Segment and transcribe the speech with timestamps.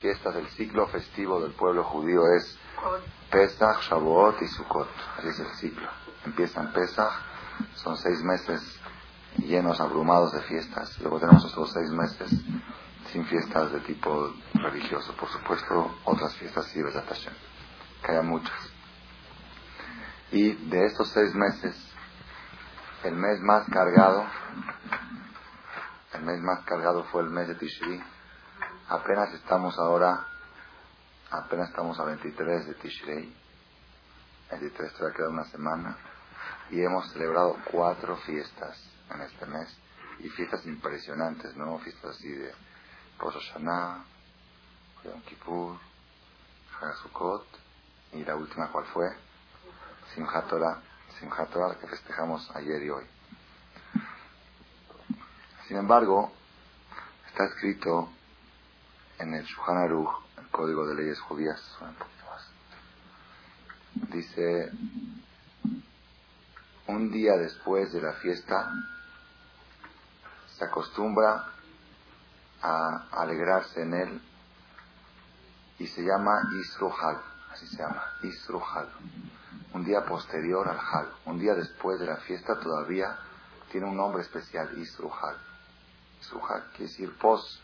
[0.00, 2.56] fiestas del ciclo festivo del pueblo judío es
[3.32, 4.88] Pesach, Shavuot y Sukkot.
[5.16, 5.88] Así es el ciclo.
[6.24, 7.10] Empiezan Pesach,
[7.74, 8.62] son seis meses
[9.38, 11.00] llenos, abrumados de fiestas.
[11.00, 12.30] Luego tenemos esos seis meses
[13.10, 15.16] sin fiestas de tipo religioso.
[15.16, 17.34] Por supuesto, otras fiestas sí, de Hashem,
[18.04, 18.72] que haya muchas.
[20.30, 21.74] Y de estos seis meses,
[23.02, 24.24] el mes más cargado,
[26.14, 28.00] el mes más cargado fue el mes de Tishri,
[28.88, 30.26] Apenas estamos ahora,
[31.30, 33.36] apenas estamos a 23 de Tishrei.
[34.50, 35.98] 23 todavía queda una semana.
[36.70, 39.68] Y hemos celebrado cuatro fiestas en este mes.
[40.20, 41.78] Y fiestas impresionantes, ¿no?
[41.80, 42.50] Fiestas así de
[43.18, 44.04] Rosh Hashanah,
[45.04, 45.78] Yom Kippur,
[47.02, 47.46] Sukkot.
[48.14, 49.06] Y la última, ¿cuál fue?
[50.14, 50.80] Simchat Torah.
[51.18, 53.04] Simchat que festejamos ayer y hoy.
[55.66, 56.32] Sin embargo,
[57.26, 58.14] está escrito
[59.18, 62.50] en el Shulchan Aruch, el Código de Leyes Judías, un poquito más.
[64.12, 64.70] Dice,
[66.86, 68.72] un día después de la fiesta,
[70.56, 71.46] se acostumbra
[72.62, 74.22] a alegrarse en él
[75.78, 77.20] y se llama Isruhal,
[77.52, 78.88] así se llama, Isruhal.
[79.74, 83.18] Un día posterior al Hal, un día después de la fiesta todavía
[83.70, 85.36] tiene un nombre especial, Isruhal.
[86.20, 87.60] Isruhal quiere decir post,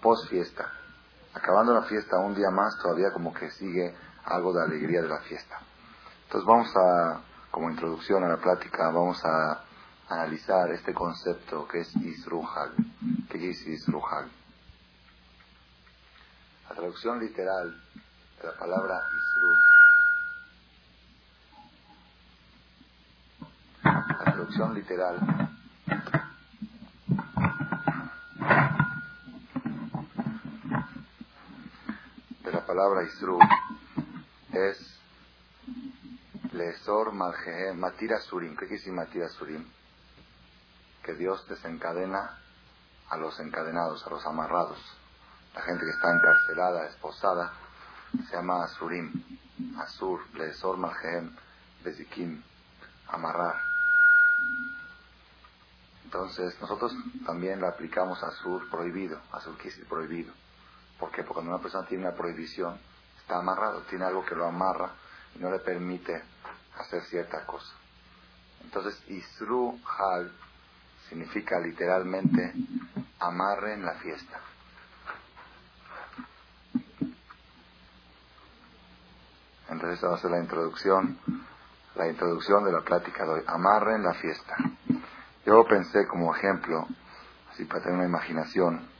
[0.00, 0.72] post fiesta
[1.34, 3.94] acabando la fiesta un día más, todavía como que sigue
[4.24, 5.60] algo de alegría de la fiesta.
[6.24, 9.64] Entonces vamos a, como introducción a la plática, vamos a
[10.08, 12.72] analizar este concepto que es Isruhal.
[13.30, 14.30] ¿Qué es Isruhal?
[16.68, 17.70] La traducción literal
[18.40, 19.52] de la palabra Isru.
[23.84, 25.42] La traducción literal
[32.72, 33.38] palabra Isru
[34.50, 34.98] es
[36.52, 38.56] Lesor Maljehem, Matira Surim.
[38.56, 39.66] ¿Qué quiere decir Surim?
[41.02, 42.38] Que Dios desencadena
[43.10, 44.78] a los encadenados, a los amarrados.
[45.54, 47.52] La gente que está encarcelada, esposada,
[48.30, 49.12] se llama Asurim.
[49.78, 51.36] Asur, Lesor Maljehem,
[51.84, 52.42] Bezikim,
[53.08, 53.60] amarrar.
[56.04, 56.94] Entonces, nosotros
[57.26, 59.20] también le aplicamos Asur prohibido.
[59.30, 60.32] Asur quiere prohibido.
[61.02, 61.24] ¿Por qué?
[61.24, 62.78] Porque cuando una persona tiene una prohibición,
[63.18, 64.92] está amarrado, tiene algo que lo amarra
[65.34, 66.22] y no le permite
[66.78, 67.74] hacer cierta cosa.
[68.62, 70.32] Entonces, Isru Hal
[71.08, 72.54] significa literalmente
[73.18, 74.38] amarre en la fiesta.
[79.70, 81.18] Entonces, esa va a ser la introducción,
[81.96, 83.42] la introducción de la plática de hoy.
[83.48, 84.54] Amarre en la fiesta.
[85.44, 86.86] Yo pensé como ejemplo,
[87.50, 88.91] así para tener una imaginación,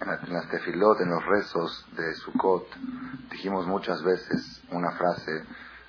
[0.00, 2.66] en las tefilot, en los rezos de Sukkot,
[3.30, 5.44] dijimos muchas veces una frase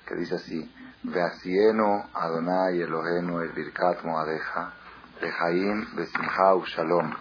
[0.06, 0.72] que dice así,
[1.02, 4.72] Veasieno Adonai Elohenu el Birkat Moadeja,
[5.20, 7.14] Lejaim Besimhau Shalom.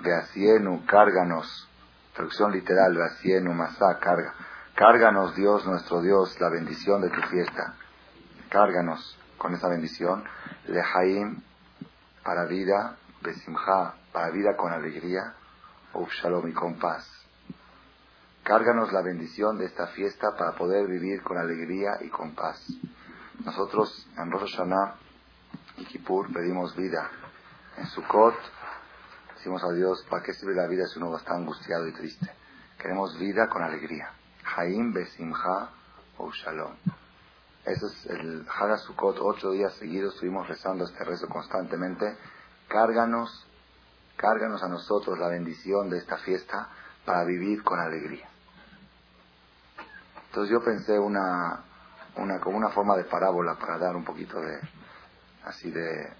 [0.00, 1.68] Veasienu, cárganos,
[2.14, 4.34] traducción literal, Veasienu, Masá, carga.
[4.74, 7.74] Cárganos, Dios, nuestro Dios, la bendición de tu fiesta.
[8.48, 10.22] Cárganos con esa bendición.
[10.66, 11.42] Lejaim,
[12.22, 15.34] para vida, Besimha, para vida con alegría.
[15.94, 17.08] Uf Shalom y con paz.
[18.42, 22.62] Cárganos la bendición de esta fiesta para poder vivir con alegría y con paz.
[23.42, 24.96] Nosotros en Rosh Hashanah
[25.78, 27.10] y Kippur pedimos vida.
[27.78, 28.34] En Sukkot
[29.36, 32.30] decimos a Dios, ¿para qué sirve la vida si uno está angustiado y triste?
[32.78, 34.10] Queremos vida con alegría.
[34.56, 35.70] Haim Besimha
[36.18, 36.76] o Shalom.
[37.64, 39.16] Ese es el Haga Sukkot.
[39.20, 42.14] Ocho días seguidos estuvimos rezando este rezo constantemente.
[42.68, 43.47] Cárganos
[44.18, 46.68] Cárganos a nosotros la bendición de esta fiesta
[47.04, 48.28] para vivir con alegría.
[50.26, 51.62] Entonces yo pensé una,
[52.16, 54.58] una, como una forma de parábola para dar un poquito de,
[55.44, 56.12] así de,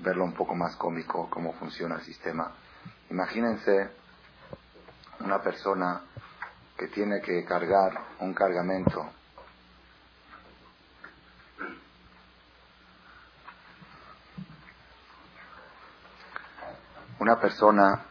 [0.00, 2.52] verlo un poco más cómico, cómo funciona el sistema.
[3.10, 3.90] Imagínense
[5.20, 6.02] una persona
[6.76, 9.08] que tiene que cargar un cargamento
[17.24, 18.04] una persona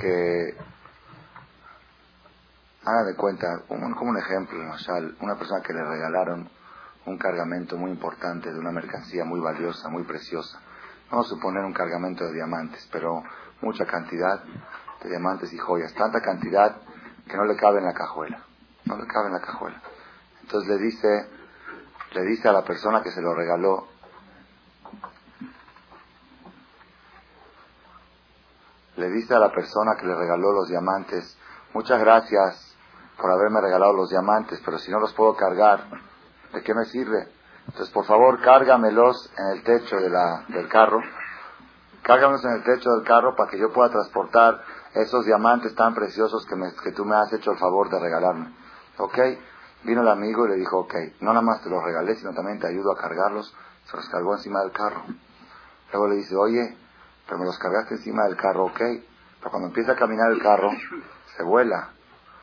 [0.00, 0.56] que
[2.82, 4.58] haga de cuenta, como, un ejemplo,
[5.20, 6.48] una persona que le regalaron
[7.04, 10.58] un cargamento muy importante de una mercancía muy valiosa, muy preciosa.
[11.10, 13.22] Vamos a suponer un cargamento de diamantes, pero
[13.60, 14.42] mucha cantidad
[15.02, 16.80] de diamantes y joyas, tanta cantidad
[17.28, 18.42] que no le cabe en la cajuela,
[18.86, 19.82] no le cabe en la cajuela.
[20.40, 21.28] Entonces le dice,
[22.12, 23.86] le dice a la persona que se lo regaló,
[28.96, 31.36] le dice a la persona que le regaló los diamantes,
[31.72, 32.76] muchas gracias
[33.20, 35.84] por haberme regalado los diamantes, pero si no los puedo cargar,
[36.52, 37.28] ¿de qué me sirve?
[37.66, 41.00] Entonces, por favor, cárgamelos en el techo de la, del carro.
[42.02, 44.62] Cárgamelos en el techo del carro para que yo pueda transportar
[44.94, 48.54] esos diamantes tan preciosos que, me, que tú me has hecho el favor de regalarme.
[48.98, 49.18] ¿Ok?
[49.84, 52.58] Vino el amigo y le dijo, ok, no nada más te los regalé, sino también
[52.58, 53.54] te ayudo a cargarlos.
[53.86, 55.02] Se los cargó encima del carro.
[55.92, 56.76] Luego le dice, oye,
[57.26, 58.78] pero me los cargaste encima del carro, ok.
[58.78, 60.70] Pero cuando empieza a caminar el carro,
[61.36, 61.90] se vuela.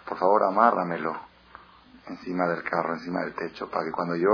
[0.08, 1.32] Por favor, amárramelo
[2.08, 4.30] encima del carro, encima del techo, para que cuando yo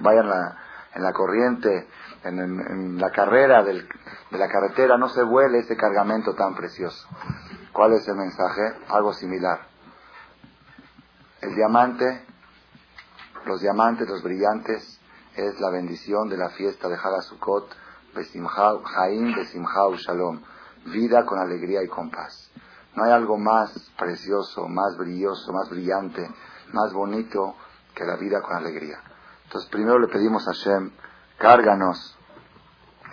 [0.00, 0.56] vaya en la,
[0.94, 1.88] en la corriente,
[2.24, 3.88] en, la carrera del,
[4.30, 7.08] de la carretera, no se vuele ese cargamento tan precioso.
[7.72, 8.62] ¿Cuál es el mensaje?
[8.88, 9.60] Algo similar.
[11.40, 12.24] El diamante,
[13.44, 15.00] los diamantes, los brillantes,
[15.34, 17.68] es la bendición de la fiesta de Hagasukot,
[18.84, 20.40] Jaim Besimhau Shalom,
[20.86, 22.50] vida con alegría y con paz.
[22.94, 26.28] No hay algo más precioso, más brilloso, más brillante,
[26.72, 27.54] más bonito
[27.94, 28.98] que la vida con alegría.
[29.44, 30.90] Entonces primero le pedimos a Hashem,
[31.38, 32.18] cárganos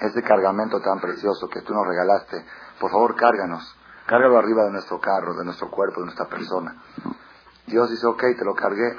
[0.01, 2.45] ese cargamento tan precioso que tú nos regalaste,
[2.79, 3.63] por favor cárganos,
[4.05, 6.75] cárgalo arriba de nuestro carro, de nuestro cuerpo, de nuestra persona.
[7.67, 8.97] Dios dice, ok, te lo cargué,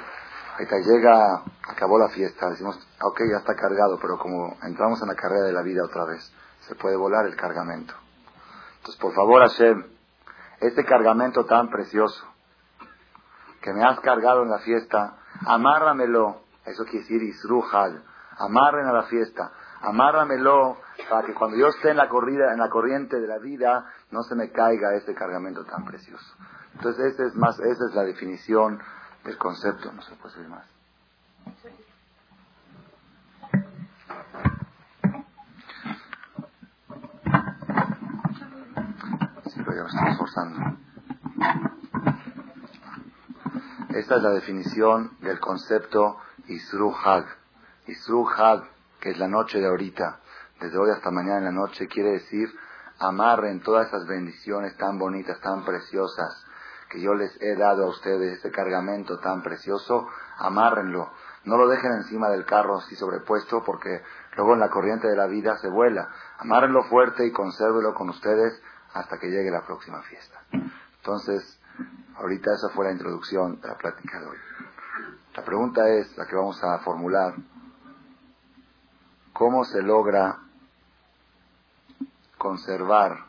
[0.55, 5.15] Ahorita llega, acabó la fiesta, decimos, ok, ya está cargado, pero como entramos en la
[5.15, 7.93] carrera de la vida otra vez, se puede volar el cargamento.
[8.77, 9.83] Entonces, por favor, Hashem,
[10.61, 12.25] este cargamento tan precioso
[13.61, 18.05] que me has cargado en la fiesta, amárramelo, eso quiere decir isruhal,
[18.37, 19.51] amarren a la fiesta,
[19.81, 20.77] amárramelo
[21.09, 24.23] para que cuando yo esté en la corrida, en la corriente de la vida, no
[24.23, 26.33] se me caiga ese cargamento tan precioso.
[26.75, 28.79] Entonces, esa es más, esa es la definición
[29.25, 30.65] el concepto, no se puede decir más.
[39.45, 40.77] Sí, pero ya me estoy esforzando.
[43.89, 46.17] Esta es la definición del concepto
[46.47, 47.25] Isru Hag.
[47.87, 48.69] Isru Hag,
[48.99, 50.19] que es la noche de ahorita,
[50.59, 52.49] desde hoy hasta mañana en la noche, quiere decir
[52.99, 56.44] amarren todas esas bendiciones tan bonitas, tan preciosas,
[56.95, 60.07] que yo les he dado a ustedes, este cargamento tan precioso,
[60.37, 61.11] amárrenlo.
[61.43, 64.01] No lo dejen encima del carro así sobrepuesto porque
[64.37, 66.07] luego en la corriente de la vida se vuela.
[66.37, 68.61] Amárrenlo fuerte y consérvelo con ustedes
[68.93, 70.39] hasta que llegue la próxima fiesta.
[70.97, 71.59] Entonces,
[72.15, 74.37] ahorita esa fue la introducción de la plática de hoy.
[75.35, 77.35] La pregunta es, la que vamos a formular,
[79.33, 80.39] ¿cómo se logra
[82.37, 83.25] conservar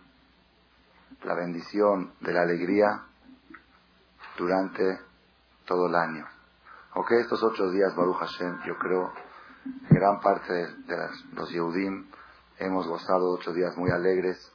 [1.25, 3.07] la bendición de la alegría
[4.37, 5.01] durante
[5.67, 6.27] todo el año.
[6.95, 9.13] Ok, estos ocho días, Baruch Hashem, yo creo,
[9.91, 12.07] gran parte de, los Yehudim
[12.59, 14.53] hemos gozado ocho días muy alegres.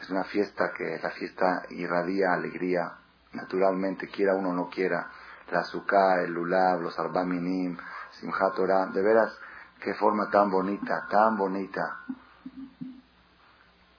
[0.00, 2.98] Es una fiesta que la fiesta irradia alegría,
[3.32, 5.10] naturalmente, quiera uno o no quiera.
[5.50, 7.76] La Azúcar, el Lulab, los Arbaminim,
[8.12, 9.38] Simchat Torah, de veras,
[9.80, 12.00] qué forma tan bonita, tan bonita.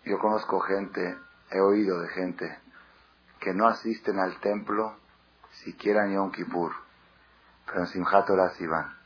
[0.03, 1.17] Yo conozco gente,
[1.51, 2.62] he oído de gente
[3.43, 4.95] que no asisten al templo
[5.65, 6.71] siquiera en Yom Kippur,
[7.65, 8.97] pero en Simchat Torah van.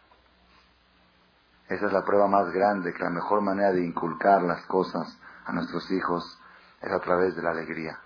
[1.68, 5.52] Esa es la prueba más grande, que la mejor manera de inculcar las cosas a
[5.54, 6.40] nuestros hijos
[6.82, 8.00] es a través de la alegría.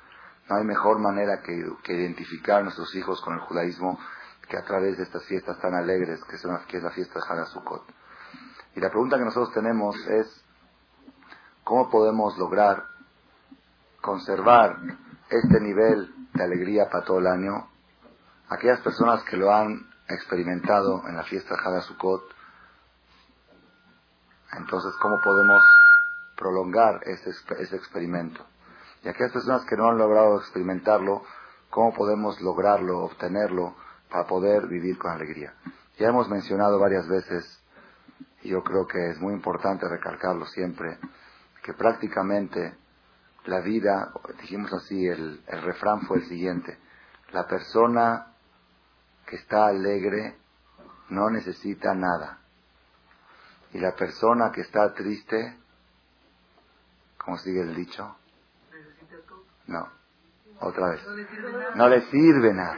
[0.50, 1.54] No hay mejor manera que,
[1.94, 4.00] identificar a nuestros hijos con el judaísmo
[4.48, 7.26] que a través de estas fiestas tan alegres que, son, que es la fiesta de
[7.28, 7.84] Hagasukot.
[8.76, 10.46] Y la pregunta que nosotros tenemos es,
[11.66, 12.86] ¿cómo podemos lograr
[14.02, 14.78] conservar
[15.30, 17.68] este nivel de alegría para todo el año,
[18.50, 22.24] aquellas personas que lo han experimentado en la fiesta de Hadasukot,
[24.58, 25.64] entonces, ¿cómo podemos
[26.36, 28.46] prolongar ese, ese experimento?
[29.04, 31.24] Y aquellas personas que no han logrado experimentarlo,
[31.70, 33.76] ¿cómo podemos lograrlo, obtenerlo,
[34.10, 35.54] para poder vivir con alegría?
[35.98, 37.64] Ya hemos mencionado varias veces,
[38.42, 40.98] y yo creo que es muy importante recalcarlo siempre,
[41.64, 42.76] que prácticamente
[43.46, 46.78] la vida, dijimos así, el, el refrán fue el siguiente,
[47.32, 48.28] la persona
[49.26, 50.38] que está alegre
[51.10, 52.40] no necesita nada.
[53.74, 55.58] Y la persona que está triste,
[57.18, 58.18] ¿cómo sigue el dicho?
[59.68, 59.88] No,
[60.60, 61.02] otra vez.
[61.76, 62.78] No le sirve nada.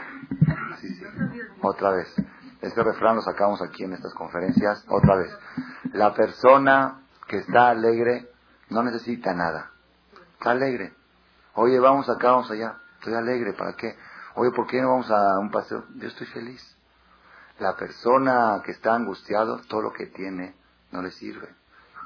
[1.61, 2.15] Otra vez.
[2.61, 4.85] Este refrán lo sacamos aquí en estas conferencias.
[4.87, 5.31] Otra vez.
[5.93, 8.29] La persona que está alegre
[8.69, 9.72] no necesita nada.
[10.43, 10.91] Está alegre.
[11.53, 12.75] Oye, vamos acá, vamos allá.
[12.95, 13.95] Estoy alegre, ¿para qué?
[14.35, 15.85] Oye, ¿por qué no vamos a un paseo?
[15.95, 16.61] Yo estoy feliz.
[17.59, 20.53] La persona que está angustiado, todo lo que tiene
[20.91, 21.47] no le sirve.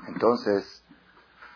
[0.07, 0.83] Entonces,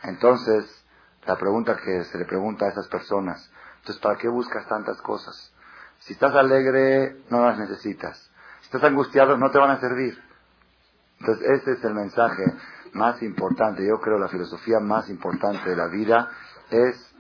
[0.01, 0.83] entonces,
[1.27, 3.47] La pregunta que se le pregunta a esas personas,
[3.81, 5.53] entonces, ¿para qué buscas tantas cosas?
[5.99, 8.17] Si estás alegre, no las necesitas.
[8.61, 10.19] Si estás angustiado, no te van a servir.
[11.19, 12.43] Entonces, ese es el mensaje
[12.93, 13.85] más importante.
[13.85, 16.31] Yo creo la filosofía más importante de la vida
[16.71, 17.15] es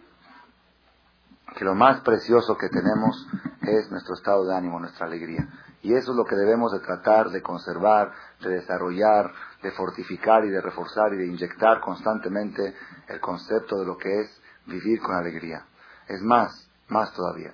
[1.55, 3.27] que lo más precioso que tenemos
[3.61, 5.47] es nuestro estado de ánimo, nuestra alegría.
[5.83, 9.31] Y eso es lo que debemos de tratar de conservar, de desarrollar,
[9.61, 12.75] de fortificar y de reforzar y de inyectar constantemente
[13.07, 15.65] el concepto de lo que es vivir con alegría.
[16.07, 17.53] Es más, más todavía.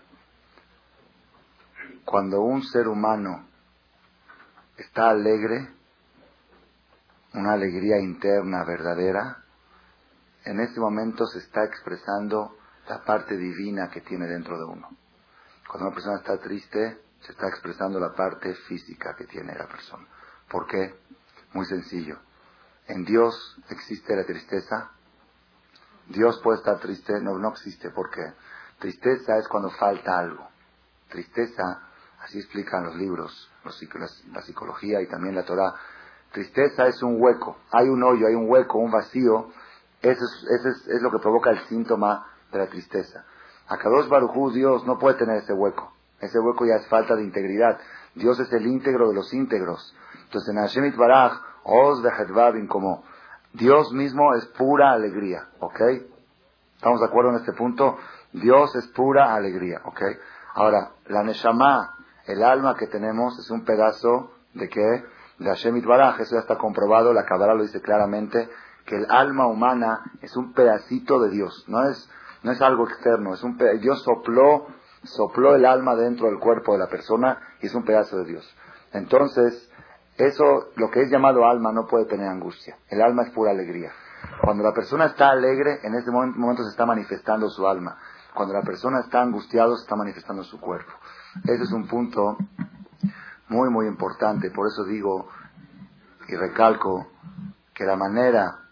[2.06, 3.46] Cuando un ser humano
[4.78, 5.70] está alegre,
[7.34, 9.44] una alegría interna verdadera,
[10.48, 12.56] en ese momento se está expresando
[12.88, 14.88] la parte divina que tiene dentro de uno.
[15.68, 20.08] Cuando una persona está triste, se está expresando la parte física que tiene la persona.
[20.50, 20.96] ¿Por qué?
[21.52, 22.20] Muy sencillo.
[22.88, 24.92] En Dios existe la tristeza.
[26.08, 27.90] Dios puede estar triste, no, no existe.
[27.90, 28.24] ¿Por qué?
[28.80, 30.48] Tristeza es cuando falta algo.
[31.10, 31.82] Tristeza,
[32.22, 35.76] así explican los libros, la psicología y también la Torah.
[36.32, 37.58] Tristeza es un hueco.
[37.74, 39.52] Hay un hoyo, hay un hueco, un vacío.
[40.02, 43.26] Eso es, es, lo que provoca el síntoma de la tristeza.
[43.68, 45.92] A Kadosh Barujú, Dios no puede tener ese hueco.
[46.20, 47.80] Ese hueco ya es falta de integridad.
[48.16, 49.96] Dios es el íntegro de los íntegros.
[50.24, 52.02] Entonces en Hashem Baraj, Oz
[52.70, 53.04] como
[53.54, 55.48] Dios mismo es pura alegría.
[55.60, 55.82] ¿Ok?
[56.76, 57.98] ¿Estamos de acuerdo en este punto?
[58.32, 59.82] Dios es pura alegría.
[59.84, 60.02] ¿Ok?
[60.54, 65.04] Ahora, la Neshama, el alma que tenemos, es un pedazo de qué?
[65.40, 66.22] De Hashem Baraj.
[66.22, 67.14] Eso ya está comprobado.
[67.14, 68.50] La Kabbalah lo dice claramente
[68.88, 71.66] que el alma humana es un pedacito de Dios.
[71.68, 72.10] No es,
[72.42, 73.36] no es algo externo.
[73.36, 74.66] Es un Dios sopló
[75.04, 78.56] sopló el alma dentro del cuerpo de la persona y es un pedazo de Dios.
[78.94, 79.70] Entonces,
[80.18, 82.78] eso, lo que es llamado alma, no puede tener angustia.
[82.90, 83.92] El alma es pura alegría.
[84.42, 87.98] Cuando la persona está alegre, en ese momento, se está manifestando su alma.
[88.34, 90.92] Cuando la persona está angustiada, se está manifestando su cuerpo.
[91.44, 92.38] Ese es un punto
[93.50, 94.52] muy, muy importante.
[94.52, 95.30] Por eso digo
[96.28, 97.08] y recalco
[97.74, 98.67] que la manera,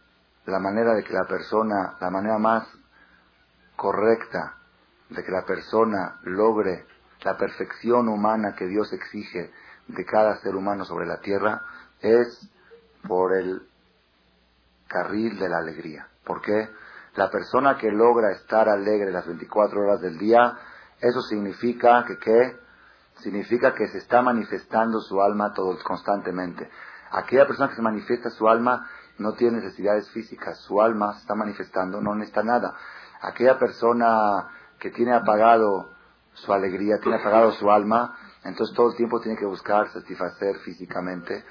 [0.46, 2.68] la manera de que la persona, la manera más
[3.76, 4.58] correcta
[5.10, 6.86] de que la persona logre
[7.24, 9.52] la perfección humana que Dios exige
[9.88, 11.62] de cada ser humano sobre la tierra
[12.00, 12.50] es
[13.08, 13.68] por el
[14.88, 16.08] carril de la alegría.
[16.24, 16.70] porque
[17.16, 20.58] La persona que logra estar alegre las 24 horas del día,
[21.00, 22.60] eso significa que ¿qué?
[23.22, 26.70] Significa que se está manifestando su alma todo constantemente.
[27.12, 28.86] Aquella persona que se manifiesta su alma
[29.18, 32.76] no tiene necesidades físicas, su alma está manifestando, no necesita nada.
[33.22, 34.48] Aquella persona
[34.80, 35.94] que tiene apagado
[36.34, 41.44] su alegría, tiene apagado su alma, entonces todo el tiempo tiene que buscar satisfacer físicamente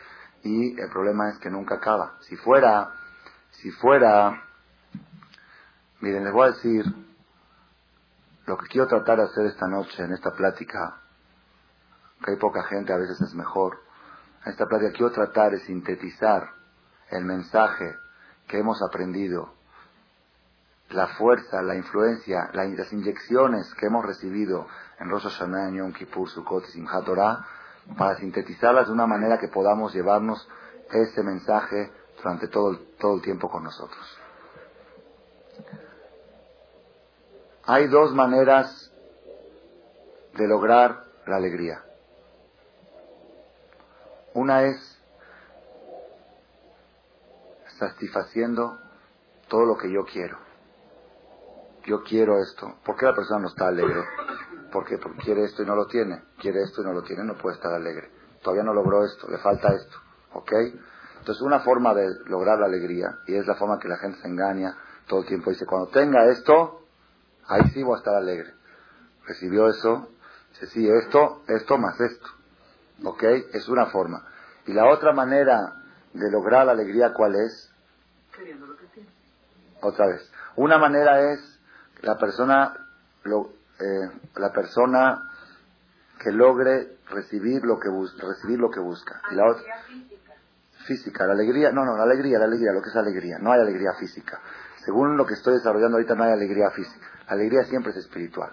[0.43, 2.17] y el problema es que nunca acaba.
[2.21, 2.91] Si fuera,
[3.51, 4.43] si fuera,
[6.01, 6.85] miren, les voy a decir
[8.47, 11.01] lo que quiero tratar de hacer esta noche en esta plática,
[12.23, 13.81] que hay poca gente, a veces es mejor.
[14.45, 16.53] En esta plática quiero tratar de sintetizar
[17.15, 17.95] el mensaje
[18.47, 19.53] que hemos aprendido
[20.91, 24.67] la fuerza, la influencia, las inyecciones que hemos recibido
[24.99, 27.45] en Rosh Hashanah, Yom Kippur, Sukkot y Torah,
[27.99, 30.49] para sintetizarlas de una manera que podamos llevarnos
[30.91, 34.19] ese mensaje durante todo el, todo el tiempo con nosotros.
[37.67, 38.93] Hay dos maneras
[40.35, 41.83] de lograr la alegría.
[44.35, 44.94] Una es
[47.79, 48.79] satisfaciendo
[49.49, 50.39] todo lo que yo quiero
[51.87, 52.77] yo quiero esto.
[52.85, 54.03] ¿Por qué la persona no está alegre?
[54.73, 54.99] ¿Por qué?
[54.99, 56.23] Porque quiere esto y no lo tiene.
[56.39, 58.11] Quiere esto y no lo tiene, no puede estar alegre.
[58.43, 59.97] Todavía no logró esto, le falta esto.
[60.33, 60.53] ¿Ok?
[61.19, 64.29] Entonces, una forma de lograr la alegría, y es la forma que la gente se
[64.29, 64.77] engaña
[65.07, 66.83] todo el tiempo, dice, cuando tenga esto,
[67.47, 68.53] ahí sí voy a estar alegre.
[69.27, 70.09] Recibió eso,
[70.51, 72.27] dice, sí, esto, esto más esto.
[73.05, 73.23] ¿Ok?
[73.53, 74.27] Es una forma.
[74.67, 75.84] Y la otra manera
[76.15, 77.71] de lograr la alegría, ¿cuál es?
[78.35, 79.09] Queriendo lo que tiene.
[79.83, 80.33] Otra vez.
[80.57, 81.61] Una manera es
[82.03, 82.75] la persona,
[83.25, 85.31] lo, eh, la persona
[86.21, 89.21] que logre recibir lo que busca, recibir lo que busca.
[89.31, 89.63] Y la otra,
[90.87, 91.27] física.
[91.27, 93.93] la alegría, no, no, la alegría, la alegría, lo que es alegría, no hay alegría
[93.99, 94.41] física.
[94.85, 97.07] Según lo que estoy desarrollando ahorita no hay alegría física.
[97.27, 98.53] La alegría siempre es espiritual.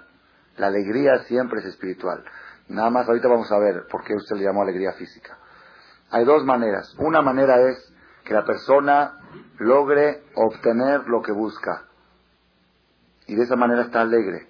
[0.57, 2.23] La alegría siempre es espiritual.
[2.69, 5.37] Nada más ahorita vamos a ver por qué usted le llamó alegría física.
[6.11, 6.93] Hay dos maneras.
[6.97, 9.19] Una manera es que la persona
[9.57, 11.85] logre obtener lo que busca
[13.27, 14.49] y de esa manera está alegre.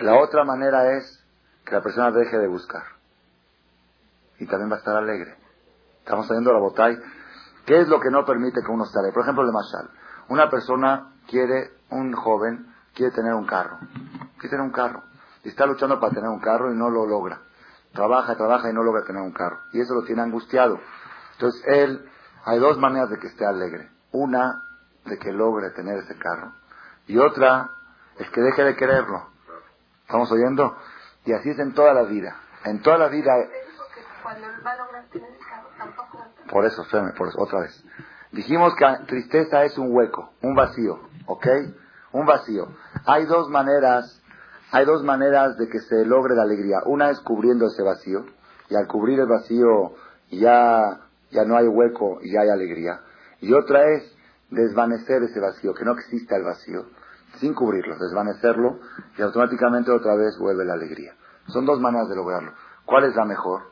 [0.00, 1.24] La otra manera es
[1.64, 2.84] que la persona deje de buscar
[4.38, 5.36] y también va a estar alegre.
[5.98, 6.96] Estamos saliendo la
[7.66, 8.98] ¿Qué es lo que no permite que uno esté?
[9.12, 9.90] Por ejemplo, el Mashal.
[10.28, 13.78] Una persona quiere un joven quiere tener un carro,
[14.34, 15.02] quiere tener un carro,
[15.44, 17.40] y está luchando para tener un carro y no lo logra.
[17.92, 19.60] Trabaja, trabaja y no logra tener un carro.
[19.72, 20.78] Y eso lo tiene angustiado.
[21.32, 22.08] Entonces él,
[22.44, 23.90] hay dos maneras de que esté alegre.
[24.12, 24.62] Una,
[25.04, 26.52] de que logre tener ese carro.
[27.06, 27.70] Y otra,
[28.18, 29.28] es que deje de quererlo.
[30.02, 30.76] ¿Estamos oyendo?
[31.24, 32.36] Y así es en toda la vida.
[32.64, 33.32] En toda la vida...
[36.50, 36.84] Por eso,
[37.16, 37.84] por eso, otra vez.
[38.32, 41.46] Dijimos que tristeza es un hueco, un vacío, ¿ok?
[42.12, 42.68] Un vacío.
[43.06, 44.19] Hay dos maneras,
[44.72, 46.78] hay dos maneras de que se logre la alegría.
[46.86, 48.24] Una es cubriendo ese vacío,
[48.68, 49.94] y al cubrir el vacío
[50.30, 51.00] ya,
[51.30, 53.00] ya no hay hueco y ya hay alegría.
[53.40, 54.16] Y otra es
[54.50, 56.86] desvanecer ese vacío, que no exista el vacío,
[57.38, 58.78] sin cubrirlo, desvanecerlo,
[59.18, 61.14] y automáticamente otra vez vuelve la alegría.
[61.48, 62.52] Son dos maneras de lograrlo.
[62.84, 63.62] ¿Cuál es la mejor?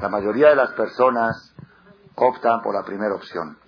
[0.00, 1.54] La mayoría de las personas
[2.16, 3.58] optan por la primera opción.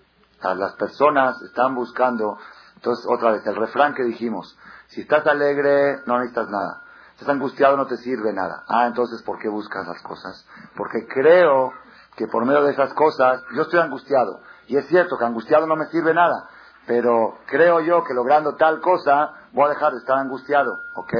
[0.42, 2.38] Las personas están buscando,
[2.76, 4.56] entonces otra vez, el refrán que dijimos,
[4.88, 6.82] si estás alegre no necesitas nada,
[7.14, 8.64] si estás angustiado no te sirve nada.
[8.68, 10.46] Ah, entonces ¿por qué buscas las cosas?
[10.76, 11.72] Porque creo
[12.16, 15.76] que por medio de esas cosas, yo estoy angustiado, y es cierto que angustiado no
[15.76, 16.48] me sirve nada,
[16.86, 21.14] pero creo yo que logrando tal cosa voy a dejar de estar angustiado, ¿ok?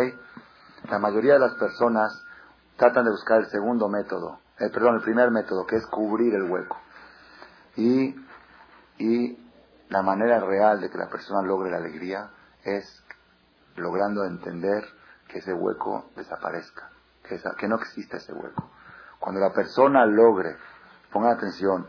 [0.88, 2.24] La mayoría de las personas
[2.76, 6.50] tratan de buscar el segundo método, el, perdón, el primer método, que es cubrir el
[6.50, 6.78] hueco.
[7.76, 8.16] Y,
[8.98, 9.38] y
[9.88, 12.30] la manera real de que la persona logre la alegría
[12.64, 13.02] es
[13.76, 14.84] logrando entender
[15.28, 16.90] que ese hueco desaparezca,
[17.22, 18.70] que, que no exista ese hueco.
[19.18, 20.56] Cuando la persona logre,
[21.12, 21.88] pongan atención,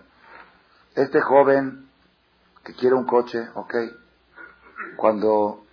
[0.96, 1.90] este joven
[2.64, 3.76] que quiere un coche, ok,
[4.96, 5.64] cuando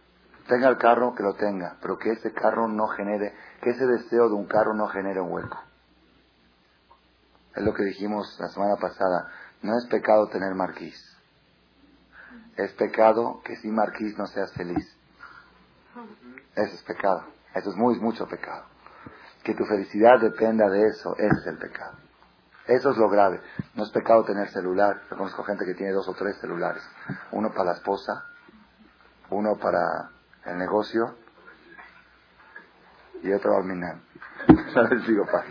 [0.48, 4.28] tenga el carro, que lo tenga, pero que ese carro no genere, que ese deseo
[4.28, 5.58] de un carro no genere un hueco.
[7.54, 9.30] Es lo que dijimos la semana pasada.
[9.62, 11.16] No es pecado tener marquís.
[12.56, 14.96] Es pecado que sin marquís no seas feliz.
[16.54, 17.24] Eso es pecado.
[17.54, 18.64] Eso es muy, mucho pecado.
[19.42, 21.98] Que tu felicidad dependa de eso, ese es el pecado.
[22.66, 23.40] Eso es lo grave.
[23.74, 25.02] No es pecado tener celular.
[25.10, 26.82] Yo conozco gente que tiene dos o tres celulares.
[27.32, 28.24] Uno para la esposa,
[29.30, 30.10] uno para
[30.46, 31.16] el negocio
[33.22, 33.98] y otro al minar.
[34.90, 35.44] les digo para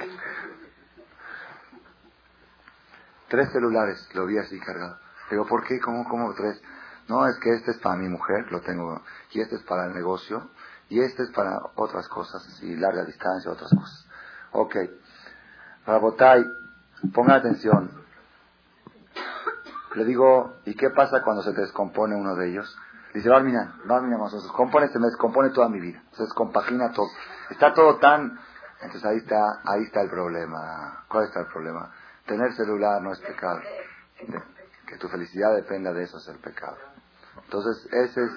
[3.30, 4.98] Tres celulares, lo vi así cargado.
[5.32, 5.80] Digo, ¿por qué?
[5.80, 6.62] ¿Cómo, cómo tres?
[7.08, 9.94] No, es que este es para mi mujer, lo tengo, y este es para el
[9.94, 10.50] negocio,
[10.90, 14.08] y este es para otras cosas, y larga distancia, otras cosas.
[14.52, 14.76] Ok.
[15.86, 16.46] Rabotay,
[17.14, 17.92] ponga atención.
[19.96, 22.78] Le digo, ¿y qué pasa cuando se descompone uno de ellos?
[23.14, 27.08] Dice, Barmina, Barmina, se descompone, se me descompone toda mi vida, se descompagina todo.
[27.50, 28.40] Está todo tan...
[28.82, 31.06] Entonces ahí está, ahí está el problema.
[31.08, 31.92] ¿Cuál está el problema?
[32.26, 33.62] Tener celular no es pecado.
[34.88, 36.78] Que tu felicidad dependa de eso es el pecado.
[37.44, 38.32] Entonces, ese es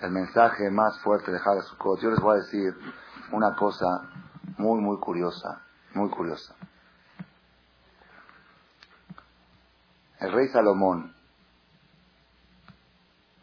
[0.00, 2.00] el mensaje más fuerte de Sukkot.
[2.00, 2.74] Yo les voy a decir
[3.32, 3.86] una cosa
[4.58, 5.62] muy, muy curiosa,
[5.94, 6.54] muy curiosa.
[10.20, 11.14] El rey Salomón,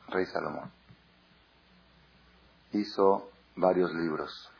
[0.08, 0.72] rey Salomón,
[2.72, 4.52] hizo varios libros.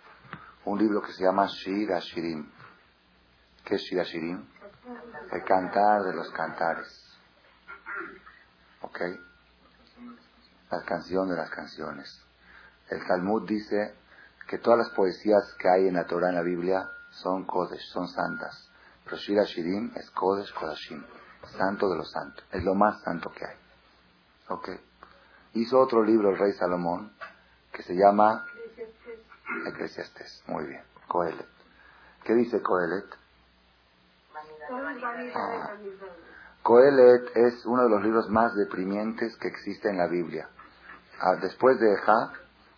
[0.66, 2.52] Un libro que se llama Shir Ashirim.
[3.66, 4.46] ¿Qué es Shir Ashirim?
[5.32, 7.18] El cantar de los cantares.
[8.82, 9.00] ¿Ok?
[10.72, 12.24] La canción de las canciones.
[12.90, 13.94] El Talmud dice
[14.48, 18.08] que todas las poesías que hay en la Torah, en la Biblia, son Kodesh, son
[18.08, 18.70] santas.
[19.04, 21.04] Pero Shira Shirim es Kodesh Kodashim,
[21.58, 22.46] santo de los santos.
[22.52, 23.56] Es lo más santo que hay.
[24.48, 24.70] ¿Ok?
[25.54, 27.12] Hizo otro libro el rey Salomón
[27.74, 28.46] que se llama
[29.68, 30.44] Eclesiastes.
[30.48, 30.84] Muy bien.
[31.08, 31.48] Coelet.
[32.24, 33.06] ¿Qué dice Coelet?
[36.64, 37.32] Coelet ah.
[37.36, 40.50] es uno de los libros más deprimientes que existe en la Biblia.
[41.24, 42.32] Ah, después de Eja,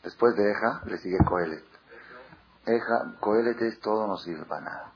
[0.03, 1.63] después de Eja, le sigue Coelet.
[2.65, 4.91] Eja, Coelet es todo no sirve para nada.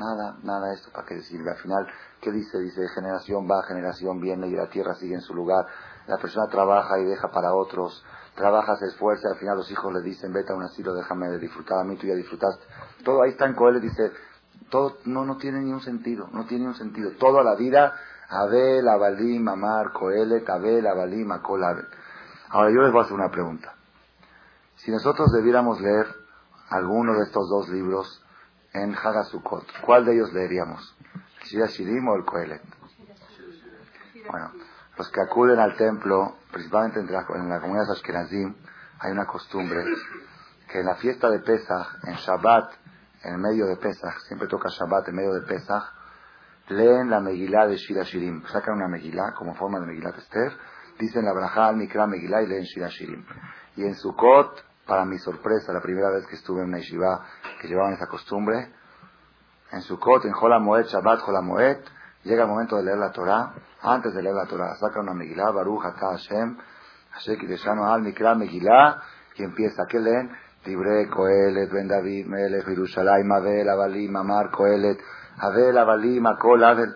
[0.00, 1.52] Nada, nada esto para que sirve.
[1.52, 1.86] Al final,
[2.20, 2.58] ¿qué dice?
[2.58, 5.64] Dice, generación va, generación viene y la tierra sigue en su lugar.
[6.08, 8.04] La persona trabaja y deja para otros.
[8.34, 11.38] Trabaja, se esfuerza, al final los hijos le dicen, vete a un asilo, déjame de
[11.38, 12.64] disfrutar a mí, tú ya disfrutaste.
[13.04, 14.10] Todo ahí está en Coelet, dice,
[14.70, 17.12] todo no, no tiene ni un sentido, no tiene ni un sentido.
[17.12, 17.94] Toda la vida,
[18.28, 21.86] Abel, Abalim, Amar, Coelet, Abel, Abalim, Akol, Abel.
[22.52, 23.74] Ahora yo les voy a hacer una pregunta.
[24.76, 26.06] Si nosotros debiéramos leer
[26.68, 28.22] alguno de estos dos libros
[28.74, 30.94] en Hagasukot, ¿cuál de ellos leeríamos?
[31.44, 32.62] ¿Shira Shirim o el Coelet?
[34.30, 34.52] Bueno,
[34.98, 38.54] los que acuden al templo, principalmente en la, en la comunidad de Ashkenazim,
[38.98, 39.84] hay una costumbre
[40.68, 42.70] que en la fiesta de Pesach, en Shabbat,
[43.24, 45.84] en el medio de Pesach, siempre toca Shabbat en medio de Pesach,
[46.68, 48.44] leen la Megilá de Shira Shirim.
[48.48, 50.52] Sacan una Megilá como forma de Megilá Esther,
[50.98, 53.24] dicen la Braja al Mikra Megilá y leen Shira Shirim.
[53.76, 57.24] Y en Sukkot, para mi sorpresa, la primera vez que estuve en una yeshiva
[57.60, 58.72] que llevaban esa costumbre,
[59.70, 61.78] en Sukkot, en Moed, Shabbat Moed,
[62.24, 65.50] llega el momento de leer la Torah, antes de leer la Torah, saca una Megillah,
[65.50, 66.58] Baruch Ata Hashem,
[67.10, 69.00] Hashem Kideshanu Al Mikra Megillah,
[69.36, 70.30] y empieza, ¿qué leen?
[70.62, 74.98] Tibre, Koelet, Ben David, Melech, Yerushalayim, Abel, Avalim, Amar, Koelet,
[75.38, 76.94] Abel, Avalim, Akol, Abel.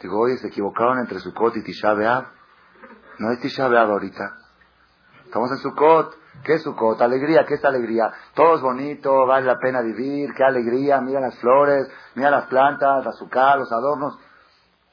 [0.00, 2.41] Digo, oye, se equivocaron entre Sukkot y Tisha B'Av.
[3.18, 4.36] No es Tisha ahorita.
[5.24, 6.16] Estamos en Sukkot.
[6.44, 7.00] ¿Qué es Sukkot?
[7.00, 8.12] Alegría, ¿qué es alegría?
[8.34, 13.06] Todo es bonito, vale la pena vivir, qué alegría, mira las flores, mira las plantas,
[13.06, 14.18] azúcar, los adornos.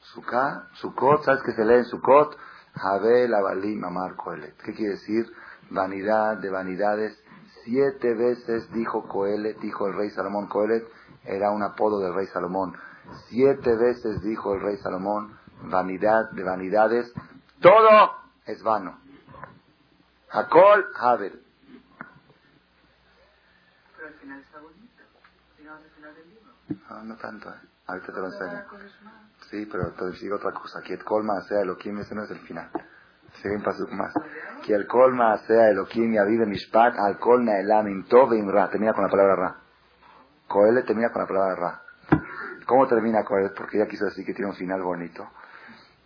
[0.00, 2.36] Sukkot, Sukkot, ¿sabes qué se lee en Sukkot?
[2.74, 4.56] Abel, Avalim, Amar, Koelet.
[4.62, 5.26] ¿Qué quiere decir?
[5.70, 7.20] Vanidad de vanidades
[7.64, 10.84] Siete veces dijo Coelet, dijo el rey Salomón, Coelet
[11.24, 12.74] era un apodo del rey Salomón.
[13.28, 17.12] Siete veces dijo el rey Salomón, vanidad de vanidades,
[17.60, 18.14] todo
[18.46, 18.98] es vano.
[20.30, 21.42] Hakol Havel.
[23.96, 25.02] Pero al final está bonito.
[25.58, 26.52] Digamos al final del libro.
[26.88, 27.60] No, no tanto, ¿eh?
[27.86, 28.64] Ahorita te lo enseño.
[29.50, 30.80] Sí, pero te digo otra cosa.
[30.82, 32.70] Que el colma sea Elohim, ese no es el final.
[33.34, 34.14] Sigue un paso más.
[34.64, 38.70] Que el colma sea Elohim y avive mishpat al colna elam imtov imra.
[38.70, 39.56] Termina con la palabra ra.
[40.46, 41.82] Coele termina con la palabra ra.
[42.66, 43.50] ¿Cómo termina Coele?
[43.50, 45.28] Porque ya quiso decir que tiene un final bonito.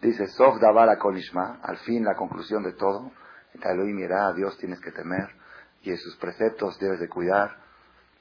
[0.04, 3.10] Dice, Sof davar kolishma, al fin la conclusión de todo.
[3.54, 5.30] Elohim irá, a Dios tienes que temer
[5.80, 7.56] y en sus preceptos debes de cuidar,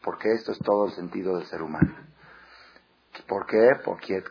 [0.02, 1.94] porque esto es todo el sentido del ser humano.
[3.28, 3.72] ¿Por qué?
[3.84, 4.24] Porque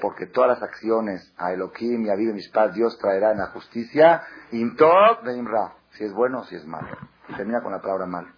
[0.00, 4.22] porque todas las acciones a Elohim y a Vida Mishpat Dios traerá en la justicia,
[4.52, 6.96] Imtov Imra, si es bueno o si es malo.
[7.36, 8.32] Termina con la palabra mal.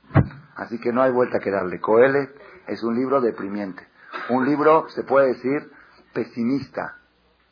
[0.56, 1.78] Así que no hay vuelta que darle.
[1.80, 2.30] Coele
[2.66, 3.86] es un libro deprimiente.
[4.30, 5.70] Un libro, se puede decir,
[6.14, 6.99] pesimista.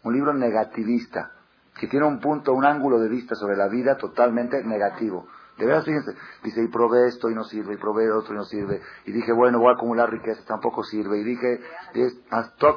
[0.08, 1.32] Un libro negativista.
[1.78, 5.28] Que tiene un punto, un ángulo de vista sobre la vida totalmente negativo.
[5.58, 8.44] De verdad, fíjense, dice, y probé esto y no sirve, y probé otro y no
[8.44, 8.80] sirve.
[9.04, 11.18] Y dije, bueno, voy a acumular riqueza, tampoco sirve.
[11.18, 11.60] Y dije,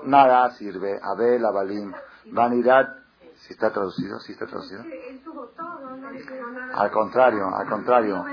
[0.08, 1.00] nada sirve.
[1.02, 1.94] Abel, Abalim,
[2.34, 2.98] vanidad.
[3.36, 4.20] ¿Sí está traducido?
[4.20, 4.84] ¿Sí está traducido?
[6.74, 8.26] Al contrario, al contrario.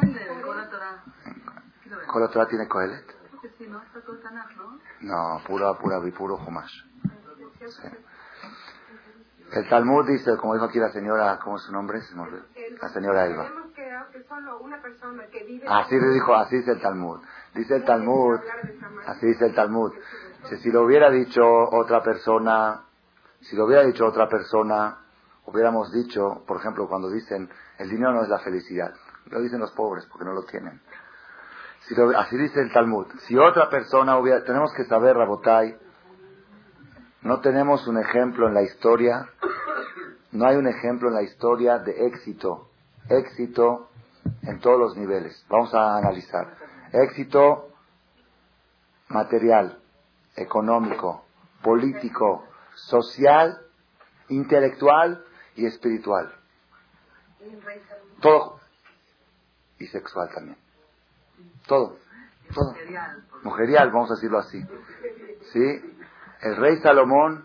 [2.08, 3.16] ¿Con Torah tiene Coelet?
[5.02, 6.82] No, pura, pura, puro Humash.
[9.52, 12.00] El Talmud dice, como dijo aquí la señora, ¿cómo es su nombre?
[12.80, 13.50] La señora Eva.
[15.68, 17.20] Así le dijo, así dice el Talmud.
[17.54, 18.38] Dice el Talmud,
[19.06, 19.92] así dice el Talmud.
[20.62, 22.84] Si lo hubiera dicho otra persona,
[23.40, 24.98] si lo hubiera dicho otra persona,
[25.46, 28.92] hubiéramos dicho, por ejemplo, cuando dicen, el dinero no es la felicidad.
[29.26, 30.80] Lo dicen los pobres porque no lo tienen.
[31.80, 33.06] Si así dice el Talmud.
[33.20, 35.78] Si otra persona hubiera, tenemos que saber, Rabotai,
[37.22, 39.28] no tenemos un ejemplo en la historia,
[40.32, 42.68] no hay un ejemplo en la historia de éxito,
[43.08, 43.88] éxito
[44.42, 45.44] en todos los niveles.
[45.48, 46.54] Vamos a analizar.
[46.92, 47.68] Éxito
[49.08, 49.78] material,
[50.36, 51.24] económico,
[51.62, 53.60] político, social,
[54.28, 55.24] intelectual
[55.56, 56.32] y espiritual.
[58.20, 58.60] Todo.
[59.78, 60.58] Y sexual también.
[61.66, 61.96] Todo.
[62.54, 62.74] Todo.
[63.42, 64.62] Mujerial, vamos a decirlo así.
[65.52, 65.97] ¿Sí?
[66.40, 67.44] El rey Salomón,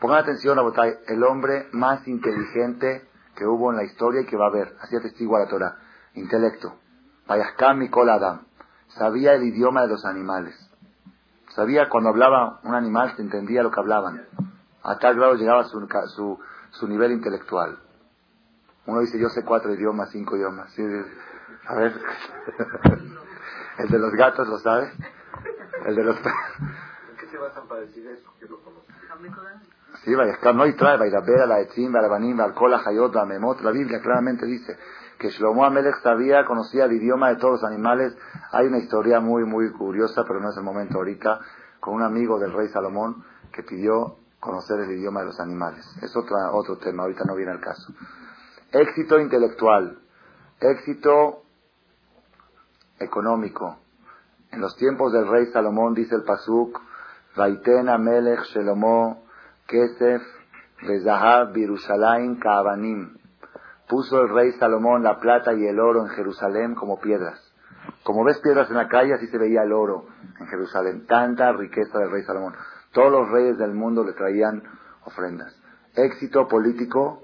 [0.00, 4.36] pongan atención a Botay, el hombre más inteligente que hubo en la historia y que
[4.36, 5.76] va a haber, hacía testigo a la Torah,
[6.14, 6.74] intelecto.
[7.26, 8.46] Payaskam Mikol Adam,
[8.88, 10.54] sabía el idioma de los animales.
[11.50, 14.26] Sabía cuando hablaba un animal, se entendía lo que hablaban.
[14.82, 16.38] A tal grado llegaba su, su,
[16.70, 17.78] su nivel intelectual.
[18.86, 20.74] Uno dice, yo sé cuatro idiomas, cinco idiomas.
[21.66, 21.92] a ver,
[23.78, 24.90] el de los gatos lo sabe.
[25.84, 26.16] El de los
[27.68, 28.32] para decir eso?
[28.38, 28.58] Que lo
[30.04, 30.12] Sí,
[30.54, 33.60] no y trae, Vairaber, la Etzim, Barabanim, Alcola, Hayot, Memot.
[33.62, 34.76] La Biblia claramente dice
[35.18, 38.16] que Shlomo Amelech sabía, conocía el idioma de todos los animales.
[38.52, 41.40] Hay una historia muy, muy curiosa, pero no es el momento ahorita,
[41.80, 45.84] con un amigo del rey Salomón que pidió conocer el idioma de los animales.
[46.02, 47.92] Es otra, otro tema, ahorita no viene al caso.
[48.70, 49.98] Éxito intelectual,
[50.60, 51.42] éxito
[53.00, 53.78] económico.
[54.50, 56.78] En los tiempos del rey Salomón, dice el Pasuk,
[57.36, 59.22] Vaitena Melech Shelomo
[59.66, 60.22] Kesef
[60.86, 63.16] Bezahav Birushalayim Kavanim.
[63.88, 67.40] Puso el rey Salomón la plata y el oro en Jerusalén como piedras.
[68.02, 70.06] Como ves piedras en la calle, así se veía el oro
[70.38, 71.06] en Jerusalén.
[71.06, 72.54] Tanta riqueza del rey Salomón.
[72.92, 74.62] Todos los reyes del mundo le traían
[75.04, 75.54] ofrendas.
[75.94, 77.22] Éxito político,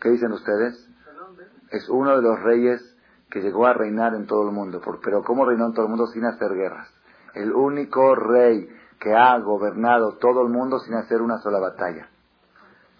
[0.00, 0.88] ¿qué dicen ustedes?
[1.70, 2.80] Es uno de los reyes
[3.30, 4.80] que llegó a reinar en todo el mundo.
[5.02, 6.88] Pero ¿cómo reinó en todo el mundo sin hacer guerras?
[7.34, 8.68] El único rey
[9.00, 12.08] que ha gobernado todo el mundo sin hacer una sola batalla.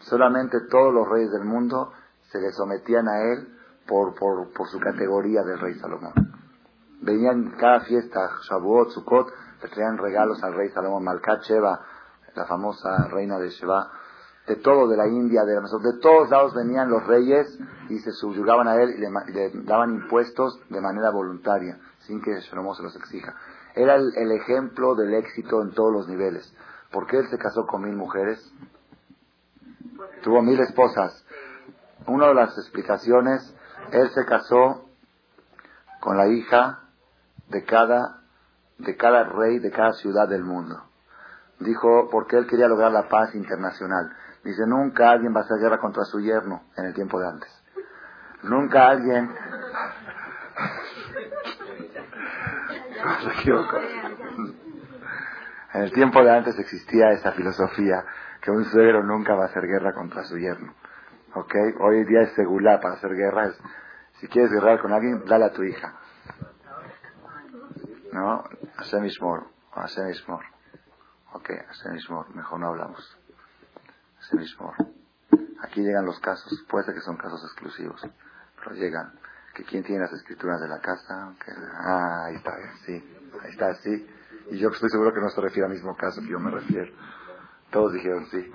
[0.00, 1.92] Solamente todos los reyes del mundo
[2.30, 3.48] se le sometían a él
[3.87, 6.12] por, por, por su categoría del rey Salomón.
[7.00, 9.28] Venían cada fiesta, Shavuot, Sukkot,
[9.62, 11.80] le traían regalos al rey Salomón, Malkat Sheva,
[12.35, 13.90] la famosa reina de Sheva,
[14.46, 18.68] de todo, de la India, de, de todos lados venían los reyes y se subyugaban
[18.68, 23.35] a él y le, daban impuestos de manera voluntaria, sin que Shlomo se los exija.
[23.75, 26.55] Era el, ejemplo del éxito en todos los niveles.
[26.93, 28.53] ¿Por qué él se casó con mil mujeres?
[30.23, 31.25] Tuvo mil esposas.
[32.07, 33.55] Una de las explicaciones,
[33.91, 34.85] él se casó
[36.01, 36.81] con la hija
[37.49, 38.21] de cada,
[38.79, 40.85] de cada rey de cada ciudad del mundo.
[41.59, 44.15] Dijo, porque él quería lograr la paz internacional.
[44.45, 47.65] Dice, nunca alguien va a hacer guerra contra su yerno en el tiempo de antes.
[48.43, 49.35] Nunca alguien...
[55.75, 58.05] en el tiempo de antes existía esa filosofía
[58.40, 60.75] que un suegro nunca va a hacer guerra contra su yerno.
[61.35, 61.55] ¿Ok?
[61.81, 63.53] Hoy día es segula para hacer guerra.
[64.21, 65.95] si quieres guerrar con alguien, dale a tu hija.
[68.12, 68.45] ¿No?
[68.77, 69.09] Hashem.
[69.73, 70.45] Hashem Ishmor.
[71.33, 71.97] Ok, Hashem.
[72.35, 73.19] Mejor no hablamos.
[75.62, 78.01] Aquí llegan los casos, puede ser que son casos exclusivos,
[78.57, 79.12] pero llegan.
[79.55, 81.33] Que ¿Quién tiene las escrituras de la casa?
[81.79, 82.93] ah, ahí está, sí,
[83.43, 84.07] ahí está, sí.
[84.51, 86.93] Y yo estoy seguro que no se refiere al mismo caso que yo me refiero.
[87.71, 88.51] Todos dijeron sí.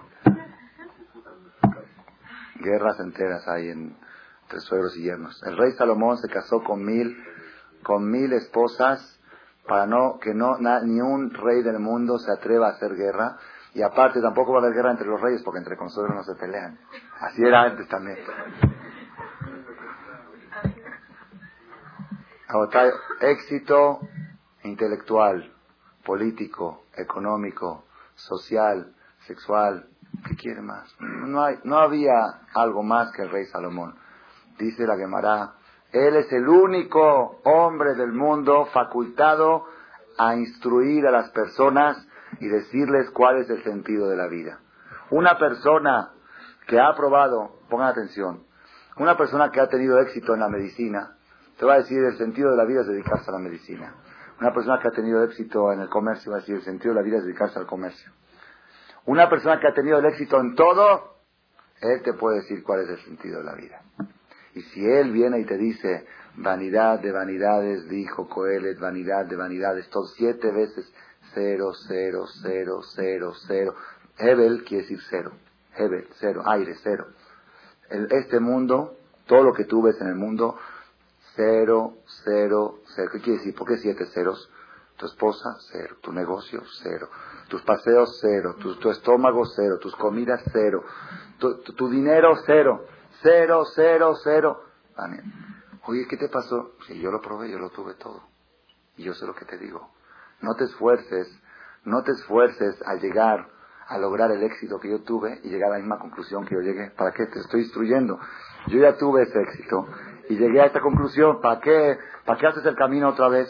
[2.55, 3.97] Guerras enteras hay en,
[4.43, 5.41] entre suegros y yernos.
[5.43, 7.17] El rey Salomón se casó con mil,
[7.83, 9.19] con mil esposas
[9.67, 13.37] para no que no ni un rey del mundo se atreva a hacer guerra
[13.73, 16.35] y aparte tampoco va a haber guerra entre los reyes porque entre consuegros no se
[16.35, 16.77] pelean.
[17.21, 18.17] Así era antes también.
[23.21, 23.99] Éxito
[24.63, 25.53] intelectual,
[26.03, 27.83] político, económico,
[28.15, 28.95] social,
[29.27, 29.85] sexual,
[30.27, 30.91] ¿qué quiere más?
[30.99, 32.15] No, hay, no había
[32.55, 33.93] algo más que el rey Salomón.
[34.57, 35.53] Dice la Gemara,
[35.91, 39.65] él es el único hombre del mundo facultado
[40.17, 42.03] a instruir a las personas
[42.39, 44.59] y decirles cuál es el sentido de la vida.
[45.11, 46.13] Una persona
[46.67, 48.43] que ha probado, pongan atención,
[48.97, 51.15] una persona que ha tenido éxito en la medicina,
[51.59, 53.93] te va a decir el sentido de la vida es dedicarse a la medicina.
[54.39, 57.01] Una persona que ha tenido éxito en el comercio va a decir el sentido de
[57.01, 58.13] la vida es dedicarse al comercio.
[59.05, 61.17] Una persona que ha tenido el éxito en todo,
[61.81, 63.81] él te puede decir cuál es el sentido de la vida.
[64.55, 69.89] Y si él viene y te dice, vanidad de vanidades, dijo Coelet, vanidad de vanidades,
[69.89, 70.89] todo siete veces
[71.33, 73.75] cero, cero, cero, cero, cero.
[74.17, 75.33] Hebel quiere decir cero.
[75.75, 77.07] Hebel, cero, aire, cero.
[77.89, 78.95] este mundo,
[79.27, 80.57] todo lo que tú ves en el mundo,
[81.39, 81.93] cero,
[82.25, 83.09] cero, cero.
[83.13, 83.55] ¿Qué quiere decir?
[83.55, 84.51] ¿Por qué siete ceros?
[84.97, 85.95] Tu esposa, cero.
[86.01, 87.09] Tu negocio, cero.
[87.47, 88.55] Tus paseos, cero.
[88.59, 89.79] Tu, estómago, cero.
[89.79, 90.83] Tus comidas, cero.
[91.37, 92.83] Tu, dinero, cero.
[93.21, 94.63] Cero, cero, cero.
[95.85, 96.73] Oye, ¿qué te pasó?
[96.87, 98.21] Si yo lo probé, yo lo tuve todo.
[98.97, 99.91] Y yo sé lo que te digo.
[100.41, 101.27] No te esfuerces,
[101.85, 103.47] no te esfuerces a llegar
[103.87, 106.61] a lograr el éxito que yo tuve y llegar a la misma conclusión que yo
[106.61, 106.91] llegué.
[106.91, 108.19] ¿Para qué te estoy instruyendo?
[108.67, 109.87] Yo ya tuve ese éxito
[110.29, 111.41] y llegué a esta conclusión.
[111.41, 113.49] ¿Para qué, para qué haces el camino otra vez?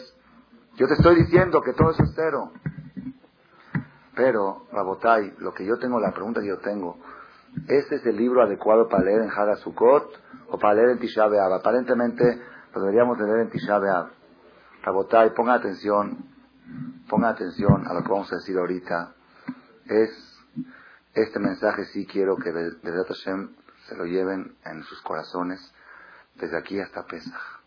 [0.76, 2.50] Yo te estoy diciendo que todo eso es cero.
[4.16, 6.98] Pero, Rabotai, lo que yo tengo, la pregunta que yo tengo,
[7.68, 10.10] ¿este es el libro adecuado para leer en Hagasukot
[10.48, 12.42] o para leer en Tisha Aparentemente
[12.74, 14.10] lo deberíamos leer en Tisha B'Av.
[14.82, 16.30] Rabotai, ponga atención,
[17.08, 19.14] Ponga atención a lo que vamos a decir ahorita.
[19.84, 20.10] Es
[21.12, 23.50] este mensaje sí quiero que desde Hashem
[23.88, 25.60] se lo lleven en sus corazones
[26.40, 27.60] desde aquí hasta Pesach,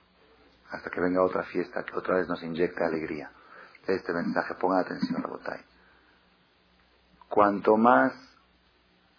[0.72, 3.32] hasta que venga otra fiesta que otra vez nos inyecte alegría.
[3.88, 5.62] Este mensaje, ponga atención, Rabotay.
[7.30, 8.14] Cuanto más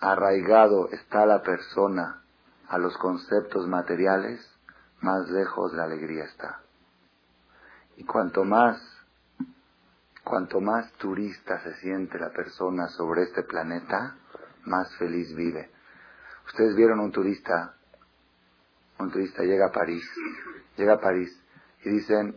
[0.01, 2.23] arraigado está la persona
[2.69, 4.41] a los conceptos materiales,
[5.01, 6.61] más lejos la alegría está.
[7.97, 8.95] Y cuanto más
[10.25, 14.17] Cuanto más turista se siente la persona sobre este planeta,
[14.65, 15.71] más feliz vive.
[16.47, 17.75] Ustedes vieron un turista,
[18.99, 20.05] un turista llega a París,
[20.77, 21.31] llega a París
[21.85, 22.37] y dicen,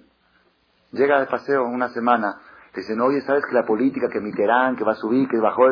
[0.92, 2.40] llega de paseo una semana,
[2.76, 5.64] dicen, oye, ¿sabes que la política, que Mitterrand, que va a subir, que bajó?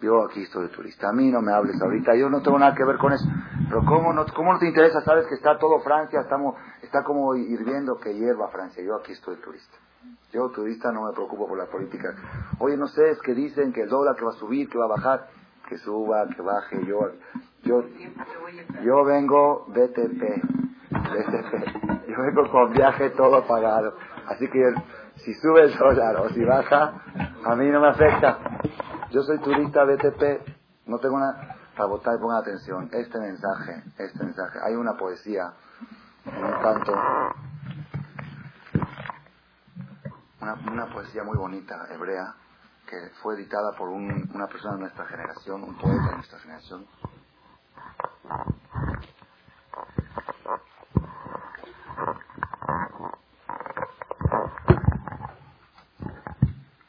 [0.00, 2.74] Yo aquí estoy de turista, a mí no me hables ahorita, yo no tengo nada
[2.74, 3.24] que ver con eso.
[3.68, 4.24] Pero ¿cómo no,
[4.58, 5.00] te interesa?
[5.02, 9.36] Sabes que está todo Francia, estamos, está como hirviendo que hierva Francia, yo aquí estoy
[9.36, 9.76] de turista.
[10.32, 12.14] Yo, turista, no me preocupo por la política.
[12.58, 14.86] Oye, no sé, es que dicen que el dólar que va a subir, que va
[14.86, 15.28] a bajar,
[15.72, 16.84] que suba, que baje.
[16.84, 17.12] Yo,
[17.62, 17.82] yo,
[18.84, 20.20] yo vengo BTP,
[20.90, 22.08] BTP.
[22.08, 23.96] Yo vengo con viaje todo pagado.
[24.28, 24.74] Así que
[25.16, 26.92] si sube el dólar o si baja,
[27.44, 28.38] a mí no me afecta.
[29.10, 31.56] Yo soy turista BTP, no tengo nada.
[31.74, 32.90] Para votar, pongan atención.
[32.92, 34.58] Este mensaje, este mensaje.
[34.62, 35.54] Hay una poesía
[36.60, 36.92] canto
[40.42, 42.34] una, una poesía muy bonita, hebrea,
[42.92, 46.86] que fue editada por un- una persona de nuestra generación, un poeta de nuestra generación.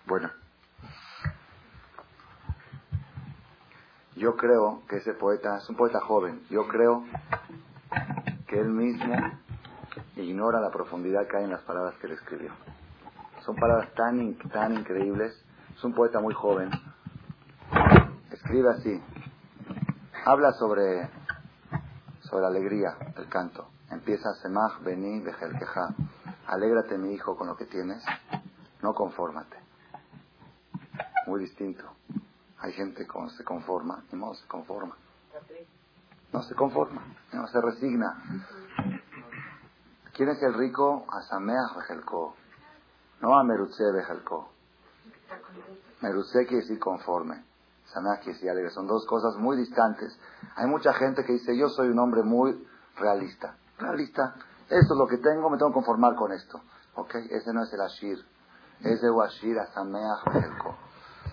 [0.05, 0.29] Bueno,
[4.17, 6.45] yo creo que ese poeta es un poeta joven.
[6.49, 7.05] Yo creo
[8.47, 9.15] que él mismo
[10.17, 12.51] ignora la profundidad que hay en las palabras que él escribió.
[13.45, 15.33] Son palabras tan, tan increíbles.
[15.75, 16.69] Es un poeta muy joven.
[18.31, 19.03] Escribe así.
[20.25, 21.09] Habla sobre,
[22.21, 23.67] sobre la alegría del canto.
[23.89, 25.95] Empieza Semach, Beni, Bejelkeja.
[26.47, 28.03] Alégrate, mi hijo, con lo que tienes.
[28.81, 29.57] No confórmate.
[31.27, 31.83] Muy distinto.
[32.59, 34.95] Hay gente que se conforma y no se conforma.
[36.31, 38.23] No se conforma, no se resigna.
[40.13, 41.05] ¿Quién es el rico?
[41.09, 42.35] Asameach Bejelko.
[43.21, 44.52] No a Bejelko.
[46.03, 47.45] Merutze quiere decir conforme.
[47.93, 48.71] Sameach quiere decir alegre.
[48.71, 50.19] Son dos cosas muy distantes.
[50.57, 53.55] Hay mucha gente que dice, yo soy un hombre muy realista.
[53.77, 54.35] Realista.
[54.69, 56.59] Esto es lo que tengo, me tengo que conformar con esto.
[56.95, 57.15] ¿Ok?
[57.29, 58.17] Ese no es el Ashir.
[58.81, 60.75] Ese es Ashir Asameach Bejelko.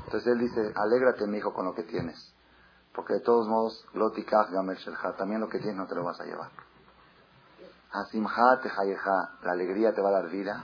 [0.05, 2.33] Entonces él dice, alégrate, mi hijo, con lo que tienes.
[2.95, 6.21] Porque de todos modos, Lotikach Gamer Shelcha, también lo que tienes no te lo vas
[6.21, 6.51] a llevar.
[7.91, 10.63] Asimha Tejayeja, la alegría te va a dar vida.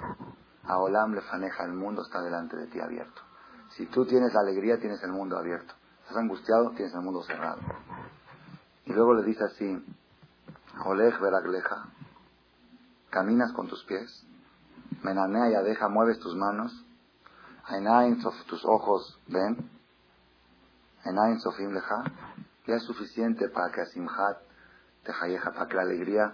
[0.65, 3.26] A Olam Lefaneja, el mundo está delante de ti abierto.
[3.71, 5.75] Si tú tienes alegría, tienes el mundo abierto.
[6.03, 7.61] Estás angustiado, tienes el mundo cerrado.
[8.85, 9.85] Y luego le dice así,
[10.85, 11.89] Olej Veragleja,
[13.11, 14.25] caminas con tus pies,
[15.03, 16.85] Menanea Yadeja, mueves tus manos,
[17.65, 19.69] Ainain tus ojos ven,
[21.05, 22.05] Enain Sofim Leja,
[22.67, 24.39] ya es suficiente para que Asimhat
[25.05, 26.33] Tejayeja, para que la alegría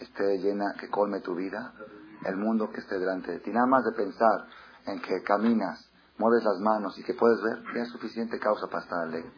[0.00, 1.72] esté llena, que colme tu vida,
[2.24, 3.50] el mundo que esté delante de ti.
[3.50, 4.46] Nada más de pensar
[4.86, 8.82] en que caminas, mueves las manos y que puedes ver, ya es suficiente causa para
[8.82, 9.30] estar alegre.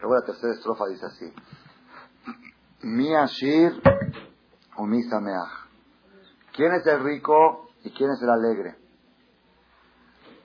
[0.00, 1.32] Luego la tercera estrofa dice así.
[2.82, 3.80] Mi Ashir
[4.76, 5.66] o mi Sameach.
[6.52, 8.76] ¿Quién es el rico y quién es el alegre?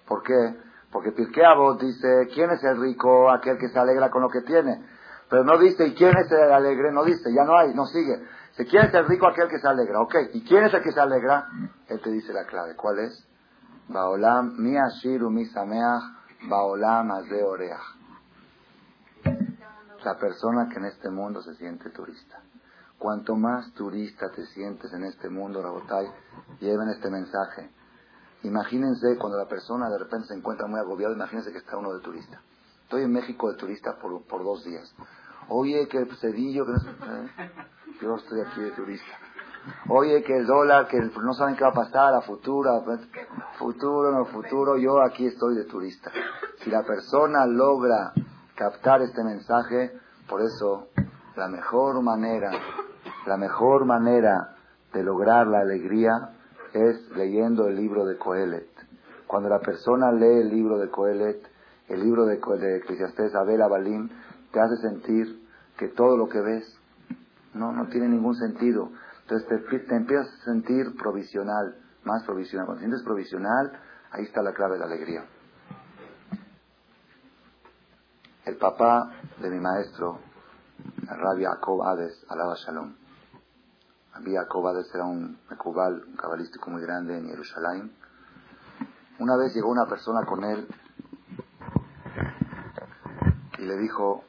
[0.07, 0.57] ¿Por qué?
[0.91, 1.43] Porque Pirkei
[1.79, 3.31] dice, ¿quién es el rico?
[3.31, 4.85] Aquel que se alegra con lo que tiene.
[5.29, 6.91] Pero no dice, ¿y quién es el alegre?
[6.91, 8.17] No dice, ya no hay, no sigue.
[8.49, 9.27] Dice, ¿quién es rico?
[9.27, 10.01] Aquel que se alegra.
[10.01, 11.47] Ok, ¿y quién es el que se alegra?
[11.87, 12.75] Él te dice la clave.
[12.75, 13.25] ¿Cuál es?
[13.91, 16.03] Baolam, mi ashiru mi sameach,
[16.49, 17.87] baolam azde oreach.
[20.05, 22.41] La persona que en este mundo se siente turista.
[22.97, 26.07] Cuanto más turista te sientes en este mundo, Rabotai,
[26.61, 27.69] lleven este mensaje.
[28.43, 31.99] Imagínense cuando la persona de repente se encuentra muy agobiada, imagínense que está uno de
[31.99, 32.41] turista.
[32.83, 34.93] Estoy en México de turista por, por dos días.
[35.49, 37.51] Oye, que el cedillo, que no, sé, ¿eh?
[38.01, 39.17] yo estoy aquí de turista.
[39.89, 42.83] Oye, que el dólar, que el- no saben qué va a pasar a futuro,
[43.57, 46.11] futuro, no futuro, yo aquí estoy de turista.
[46.63, 48.13] Si la persona logra
[48.55, 49.91] captar este mensaje,
[50.27, 50.87] por eso
[51.35, 52.51] la mejor manera,
[53.25, 54.55] la mejor manera
[54.93, 56.31] de lograr la alegría
[56.73, 58.69] es leyendo el libro de Coelet.
[59.27, 61.41] Cuando la persona lee el libro de Coelet,
[61.87, 64.09] el libro de, de Eclesiastés, Abel Abalim,
[64.51, 65.47] te hace sentir
[65.77, 66.77] que todo lo que ves
[67.53, 68.89] no, no tiene ningún sentido.
[69.31, 72.65] Entonces te, pi- te empiezas a sentir provisional, más provisional.
[72.65, 73.71] Cuando te sientes provisional,
[74.11, 75.23] ahí está la clave de la alegría.
[78.43, 80.19] El papá de mi maestro,
[81.09, 82.93] el Rabbi Hades, alaba Shalom.
[84.15, 87.95] Rabbi Jacob Hades era un mecubal, un cabalístico muy grande en Jerusalén.
[89.19, 90.67] Una vez llegó una persona con él
[93.59, 94.25] y le dijo,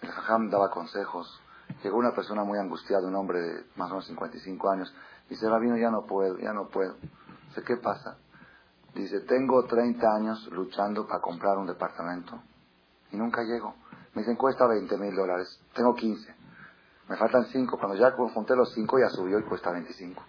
[0.00, 1.40] el Jajam daba consejos.
[1.84, 4.94] Llegó una persona muy angustiada, un hombre de más o menos 55 años.
[5.28, 6.94] Dice, Rabino, ya no puedo, ya no puedo.
[7.48, 8.16] Dice, ¿qué pasa?
[8.94, 12.40] Dice, tengo 30 años luchando para comprar un departamento
[13.12, 13.74] y nunca llego.
[14.14, 15.60] Me dicen, cuesta 20 mil dólares.
[15.74, 16.34] Tengo 15.
[17.10, 17.76] Me faltan 5.
[17.76, 20.22] Cuando ya junté los 5 ya subió y cuesta 25.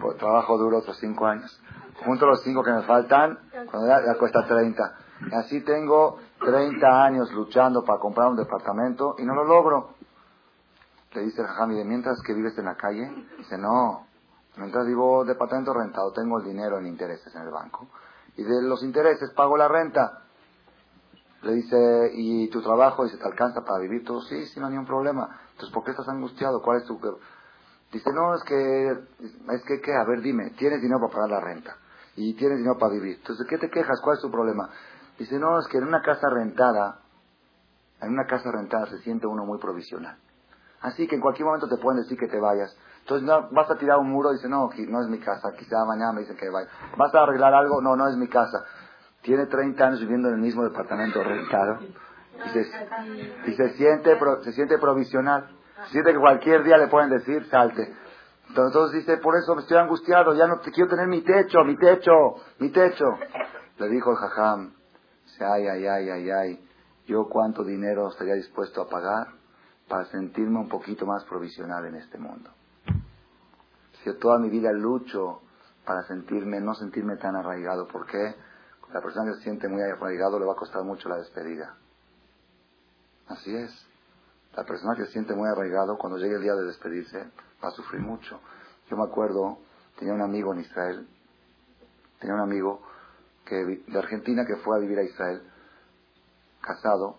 [0.00, 1.60] Por trabajo duro otros 5 años.
[2.06, 3.38] Junto los 5 que me faltan,
[3.70, 4.96] cuando ya cuesta 30.
[5.30, 9.95] Y así tengo 30 años luchando para comprar un departamento y no lo logro.
[11.16, 13.10] Le dice el jajam, ¿y de mientras que vives en la calle?
[13.38, 14.06] Dice, no,
[14.58, 17.88] mientras vivo departamento rentado, tengo el dinero en intereses en el banco.
[18.36, 20.24] Y de los intereses pago la renta.
[21.40, 23.04] Le dice, ¿y tu trabajo?
[23.04, 24.20] Dice, ¿te alcanza para vivir todo?
[24.20, 25.40] Sí, sí, no hay ningún problema.
[25.52, 26.60] Entonces, ¿por qué estás angustiado?
[26.60, 27.00] ¿Cuál es tu...?
[27.90, 29.94] Dice, no, es que, es que, ¿qué?
[29.94, 31.78] A ver, dime, ¿tienes dinero para pagar la renta?
[32.16, 33.16] Y tienes dinero para vivir.
[33.16, 34.02] Entonces, ¿qué te quejas?
[34.02, 34.68] ¿Cuál es tu problema?
[35.18, 37.00] Dice, no, es que en una casa rentada,
[38.02, 40.18] en una casa rentada se siente uno muy provisional.
[40.82, 42.76] Así que en cualquier momento te pueden decir que te vayas.
[43.00, 45.84] Entonces no, vas a tirar un muro y dice, no, no es mi casa, quizá
[45.84, 46.68] mañana me dicen que vaya.
[46.96, 47.80] ¿Vas a arreglar algo?
[47.80, 48.64] No, no es mi casa.
[49.22, 52.60] Tiene 30 años viviendo en el mismo departamento rentado y se,
[53.46, 55.48] y se siente, se siente provisional.
[55.90, 57.94] Siente que cualquier día le pueden decir, salte.
[58.48, 62.12] Entonces dice, por eso me estoy angustiado, ya no quiero tener mi techo, mi techo,
[62.58, 63.04] mi techo.
[63.78, 64.72] Le dijo el jajam,
[65.40, 66.68] ay, ay, ay, ay, ay,
[67.06, 69.28] yo cuánto dinero estaría dispuesto a pagar
[69.88, 72.50] para sentirme un poquito más provisional en este mundo.
[72.86, 75.42] Si yo toda mi vida lucho
[75.84, 78.34] para sentirme, no sentirme tan arraigado, ¿por qué?
[78.92, 81.76] La persona que se siente muy arraigado le va a costar mucho la despedida.
[83.28, 83.70] Así es.
[84.56, 87.18] La persona que se siente muy arraigado, cuando llegue el día de despedirse,
[87.62, 88.40] va a sufrir mucho.
[88.88, 89.58] Yo me acuerdo,
[89.98, 91.06] tenía un amigo en Israel,
[92.20, 92.80] tenía un amigo
[93.44, 95.42] que, de Argentina que fue a vivir a Israel,
[96.60, 97.18] casado,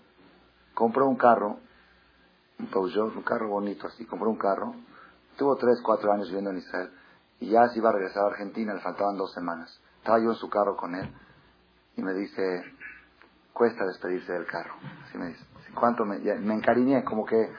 [0.74, 1.60] compró un carro,
[2.60, 4.76] un Peugeot, un carro bonito así, compró un carro,
[5.38, 6.92] tuvo tres, cuatro años viviendo en Israel,
[7.40, 9.80] y ya se iba a regresar a Argentina, le faltaban dos semanas.
[9.98, 11.14] Estaba yo en su carro con él,
[11.96, 12.64] y me dice,
[13.54, 14.74] cuesta despedirse del carro.
[15.06, 15.46] Así me dice,
[15.76, 17.04] ¿cuánto me, me encariñé?
[17.04, 17.52] Como que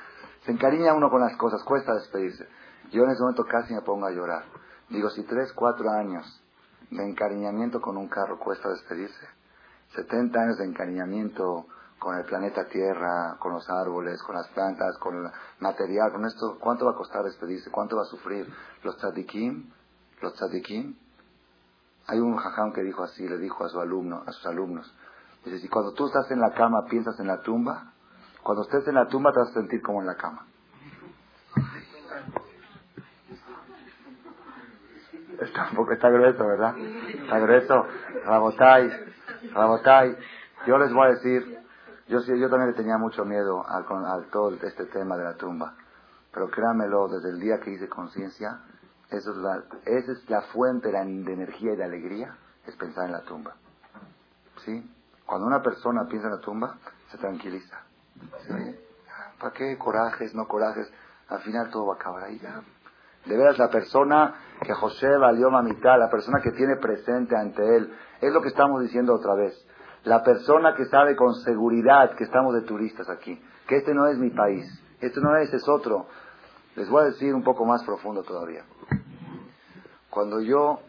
[0.45, 2.49] se encariña uno con las cosas, cuesta despedirse.
[2.91, 4.45] Yo en ese momento casi me pongo a llorar.
[4.89, 6.25] Digo, si tres, cuatro años
[6.91, 9.27] de encariñamiento con un carro cuesta despedirse,
[9.95, 11.67] 70 años de encariñamiento
[11.99, 15.31] con el planeta Tierra, con los árboles, con las plantas, con el
[15.61, 17.71] material, con esto, ¿cuánto va a costar despedirse?
[17.71, 18.47] ¿Cuánto va a sufrir?
[18.83, 19.71] Los tzadikim,
[20.21, 20.97] los tzadikim,
[22.07, 24.95] hay un jajam que dijo así, le dijo a su alumno, a sus alumnos,
[25.45, 27.93] dice, si cuando tú estás en la cama piensas en la tumba,
[28.43, 30.47] cuando estés en la tumba te vas a sentir como en la cama.
[35.41, 36.77] Está, está grueso, ¿verdad?
[36.79, 37.87] Está grueso.
[38.25, 38.91] Rabotai,
[39.53, 40.17] Rabotai.
[40.67, 41.58] Yo les voy a decir,
[42.09, 45.75] yo, yo también le tenía mucho miedo al, al todo este tema de la tumba.
[46.33, 48.61] Pero créanmelo, desde el día que hice conciencia,
[49.11, 49.31] esa
[49.85, 52.37] es la fuente de, energía y de alegría,
[52.67, 53.55] es pensar en la tumba.
[54.65, 54.91] ¿Sí?
[55.25, 56.79] Cuando una persona piensa en la tumba,
[57.11, 57.81] se tranquiliza.
[59.39, 60.93] ¿Para qué corajes, no corajes?
[61.29, 62.61] Al final todo va a acabar ahí ya.
[63.27, 67.95] De veras, la persona que José valió mamita, la persona que tiene presente ante él,
[68.21, 69.55] es lo que estamos diciendo otra vez.
[70.05, 74.19] La persona que sabe con seguridad que estamos de turistas aquí, que este no es
[74.19, 74.67] mi país,
[75.01, 76.07] este no es, es otro.
[76.77, 78.65] Les voy a decir un poco más profundo todavía.
[80.11, 80.81] Cuando yo,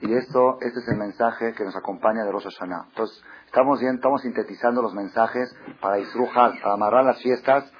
[0.00, 2.86] y esto, este es el mensaje que nos acompaña de Rosh Hashanah.
[2.88, 7.70] Entonces, estamos, bien, estamos sintetizando los mensajes para disrujar, para amarrar las fiestas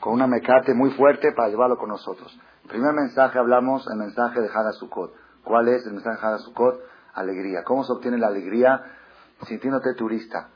[0.00, 2.38] con una mecate muy fuerte para llevarlo con nosotros.
[2.64, 5.14] El primer mensaje hablamos, el mensaje de Hadasukot.
[5.42, 6.80] ¿Cuál es el mensaje de Hadasukot?
[7.14, 7.62] Alegría.
[7.64, 8.82] ¿Cómo se obtiene la alegría
[9.46, 10.48] sintiéndote turista?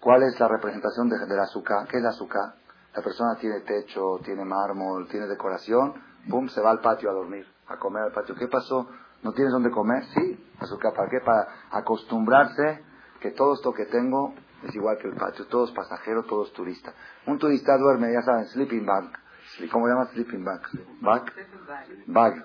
[0.00, 1.86] ¿Cuál es la representación de, la azúcar?
[1.88, 2.54] ¿Qué es la azúcar?
[2.94, 5.94] La persona tiene techo, tiene mármol, tiene decoración,
[6.28, 6.48] ¡pum!
[6.48, 8.34] se va al patio a dormir, a comer al patio.
[8.34, 8.88] ¿Qué pasó?
[9.22, 10.04] ¿No tienes dónde comer?
[10.14, 10.94] Sí, azúcar.
[10.94, 11.20] ¿Para qué?
[11.20, 12.82] Para acostumbrarse
[13.20, 14.34] que todo esto que tengo
[14.66, 15.46] es igual que el patio.
[15.46, 16.94] Todo es pasajero, todo es turista.
[17.26, 19.10] Un turista duerme, ya saben, sleeping bag.
[19.70, 20.62] ¿Cómo se llama sleeping bag?
[21.00, 21.32] Bag.
[22.06, 22.44] Bag.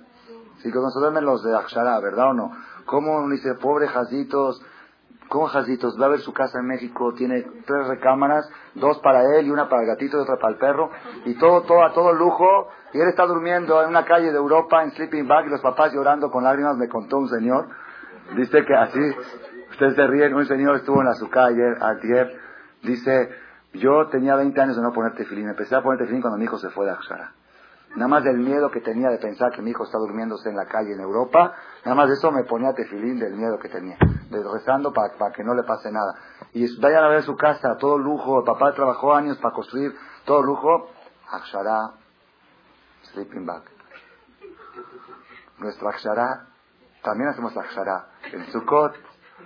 [0.57, 2.51] Sí, que se duermen los de Akshara, ¿verdad o no?
[2.85, 4.61] ¿Cómo dice, pobre Jazitos,
[5.29, 5.99] ¿Cómo Jazitos?
[5.99, 9.67] Va a ver su casa en México, tiene tres recámaras, dos para él y una
[9.67, 10.91] para el gatito y otra para el perro,
[11.25, 14.83] y todo, todo, a todo lujo, y él está durmiendo en una calle de Europa
[14.83, 17.67] en sleeping bag y los papás llorando con lágrimas, me contó un señor,
[18.35, 18.99] dice que así,
[19.71, 22.39] ustedes se ríen, un señor estuvo en la azúcar ayer, ayer,
[22.83, 23.29] dice,
[23.73, 26.57] yo tenía 20 años de no poner tefilín, empecé a poner tefilín cuando mi hijo
[26.57, 27.33] se fue de Akshara.
[27.95, 30.65] Nada más del miedo que tenía de pensar que mi hijo está durmiéndose en la
[30.65, 31.53] calle en Europa,
[31.83, 33.97] nada más de eso me ponía tefilín del miedo que tenía,
[34.29, 36.15] rezando para, que no le pase nada.
[36.53, 39.93] Y vayan a ver su casa, todo lujo, el papá trabajó años para construir
[40.25, 40.89] todo lujo,
[41.31, 41.93] Akshara,
[43.11, 43.63] sleeping bag.
[45.59, 46.47] Nuestra Akshara,
[47.03, 48.07] también hacemos Akshara.
[48.31, 48.95] En Sukkot,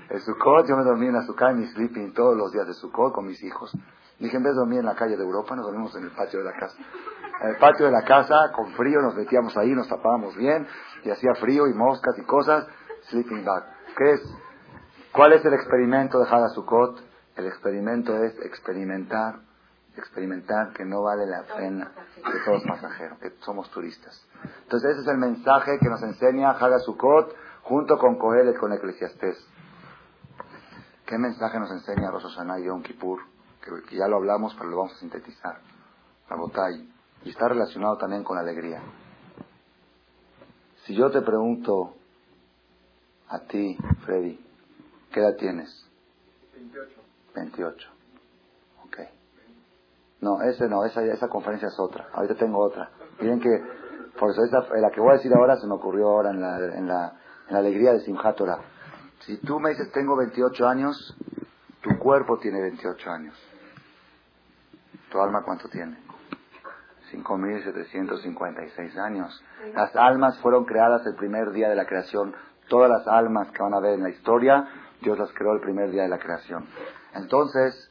[0.10, 3.14] en Sukkot yo me dormí en Azúcar en mi sleeping todos los días de Sukkot
[3.14, 3.72] con mis hijos.
[4.20, 6.40] Dije, en vez de dormir en la calle de Europa, nos dormimos en el patio
[6.40, 6.78] de la casa
[7.42, 10.68] en el patio de la casa, con frío, nos metíamos ahí, nos tapábamos bien,
[11.04, 12.68] y hacía frío y moscas y cosas,
[13.10, 13.64] sleeping bag.
[13.98, 14.22] ¿Qué es?
[15.12, 17.02] ¿Cuál es el experimento de Hadasukot?
[17.36, 19.40] El experimento es experimentar,
[19.98, 24.28] experimentar que no vale la pena que somos pasajeros, que somos turistas.
[24.64, 29.38] Entonces ese es el mensaje que nos enseña Hadasukot junto con Coelet, con Eclesiastés.
[31.06, 33.20] ¿Qué mensaje nos enseña Rosh Hashanah y Yom Kippur?
[33.64, 35.60] Que, ya lo hablamos, pero lo vamos a sintetizar.
[36.30, 36.88] Rabotai.
[37.24, 38.82] Y está relacionado también con alegría.
[40.86, 41.96] Si yo te pregunto
[43.28, 44.49] a ti, Freddy,
[45.12, 45.90] ¿qué edad tienes?
[46.54, 47.02] 28.
[47.36, 47.90] 28.
[48.86, 48.98] Ok.
[50.22, 52.10] No, ese no, esa, esa conferencia es otra.
[52.14, 52.92] Ahorita tengo otra.
[53.20, 53.50] Miren que,
[54.18, 56.58] por eso esa, la que voy a decir ahora se me ocurrió ahora en la,
[56.58, 58.60] en la, en la alegría de Simchat Torah.
[59.22, 61.16] Si tú me dices tengo 28 años,
[61.82, 63.36] tu cuerpo tiene 28 años.
[65.12, 65.98] ¿Tu alma cuánto tiene?
[67.12, 69.44] 5.756 años.
[69.74, 72.36] Las almas fueron creadas el primer día de la creación.
[72.68, 74.68] Todas las almas que van a ver en la historia,
[75.02, 76.66] Dios las creó el primer día de la creación.
[77.14, 77.90] Entonces,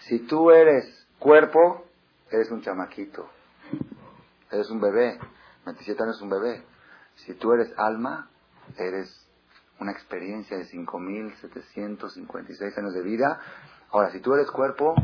[0.00, 1.86] si tú eres cuerpo,
[2.30, 3.28] eres un chamaquito.
[4.50, 5.18] Eres un bebé.
[5.64, 6.64] 27 años es un bebé.
[7.16, 8.30] Si tú eres alma,
[8.76, 9.28] eres
[9.80, 13.38] una experiencia de 5.756 años de vida.
[13.90, 14.94] Ahora, si tú eres cuerpo,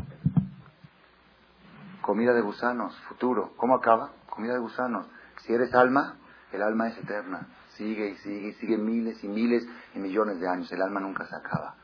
[2.00, 3.52] comida de gusanos, futuro.
[3.57, 4.12] ¿Cómo acaba?
[4.28, 5.07] Comida de gusanos.
[5.42, 6.16] Si eres alma,
[6.52, 7.46] el alma es eterna.
[7.77, 10.70] Sigue y sigue y sigue miles y miles y millones de años.
[10.72, 11.77] El alma nunca se acaba.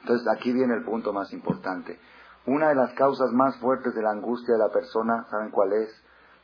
[0.00, 1.98] Entonces aquí viene el punto más importante.
[2.46, 5.90] Una de las causas más fuertes de la angustia de la persona, ¿saben cuál es?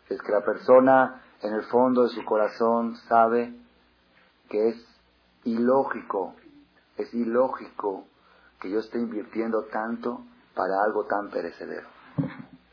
[0.09, 3.55] Es que la persona en el fondo de su corazón sabe
[4.49, 4.87] que es
[5.45, 6.35] ilógico,
[6.97, 8.07] es ilógico
[8.61, 10.25] que yo esté invirtiendo tanto
[10.55, 11.94] para algo tan perecedero.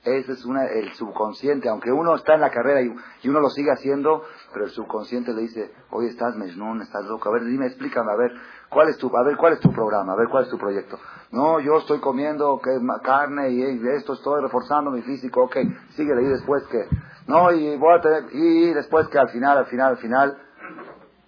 [0.04, 2.91] Ese es una, el subconsciente, aunque uno está en la carrera y,
[3.22, 7.30] y, uno lo sigue haciendo, pero el subconsciente le dice, oye, estás mejnún, estás loco,
[7.30, 8.32] a ver, dime, explícame, a ver,
[8.68, 10.97] ¿cuál es tu, a ver, cuál es tu programa, a ver, cuál es tu proyecto?
[11.32, 12.60] No, yo estoy comiendo
[13.04, 15.58] carne y, y esto, estoy reforzando mi físico, ok,
[15.91, 16.88] síguele, y después que,
[17.28, 20.38] no, y voy a tener, y después que al final, al final, al final,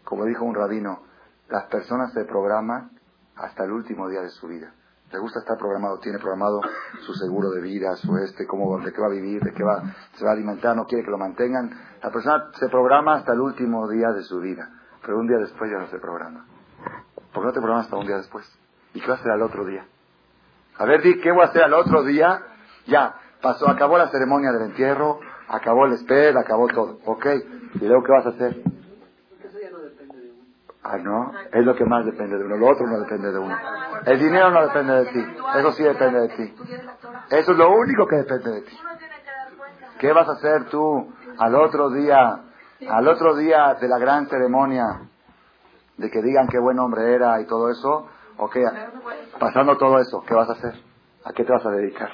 [0.04, 1.04] como dijo un rabino,
[1.48, 2.90] las personas se programan
[3.36, 4.74] hasta el último día de su vida.
[5.14, 6.60] Le gusta estar programado, tiene programado
[7.06, 9.84] su seguro de vida, su este, cómo, de qué va a vivir, de qué va,
[10.16, 11.70] se va a alimentar, no quiere que lo mantengan.
[12.02, 14.72] La persona se programa hasta el último día de su vida,
[15.04, 16.48] pero un día después ya no se programa.
[17.32, 18.52] ¿Por qué no te programas hasta un día después?
[18.96, 19.86] ¿Y qué va a hacer al otro día?
[20.80, 22.42] A ver, di, ¿qué voy a hacer al otro día?
[22.88, 27.26] Ya, pasó, acabó la ceremonia del entierro, acabó el esped, acabó todo, ¿ok?
[27.76, 28.64] ¿Y luego qué vas a hacer?
[30.84, 32.58] Ah, no, es lo que más depende de uno.
[32.58, 33.58] Lo otro no depende de uno.
[34.06, 35.26] El dinero no depende de ti.
[35.58, 36.56] Eso sí depende de ti.
[37.30, 38.78] Eso es lo único que depende de ti.
[40.00, 42.42] ¿Qué vas a hacer tú al otro día,
[42.90, 44.84] al otro día de la gran ceremonia,
[45.96, 48.10] de que digan qué buen hombre era y todo eso?
[48.38, 48.66] ¿O qué?
[49.40, 50.74] Pasando todo eso, ¿qué vas a hacer?
[51.24, 52.10] ¿A qué te vas a dedicar?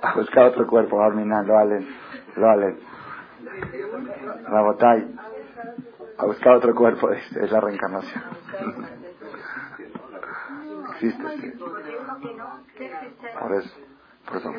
[0.00, 1.88] A buscar otro cuerpo, Arminan, lo valen,
[2.36, 2.78] lo valen.
[4.44, 5.18] Rabotay
[6.18, 8.24] a buscar otro cuerpo, es, la reencarnación.
[10.90, 11.52] Existe, sí.
[13.40, 13.70] Por eso,
[14.26, 14.52] por eso,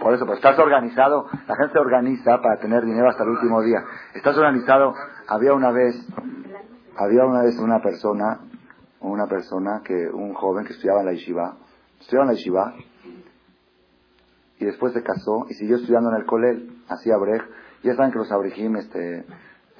[0.00, 3.60] por eso, pues estás organizado, la gente se organiza para tener dinero hasta el último
[3.62, 3.84] día.
[4.14, 4.94] Estás organizado,
[5.26, 5.96] había una vez,
[6.96, 8.40] había una vez una persona,
[9.00, 11.56] una persona que, un joven que estudiaba en la yeshiva,
[11.98, 12.74] estudiaba en la yeshiva,
[14.60, 17.42] y después se casó y siguió estudiando en el colel, hacía brej,
[17.82, 19.24] ya saben que los abrejim, este,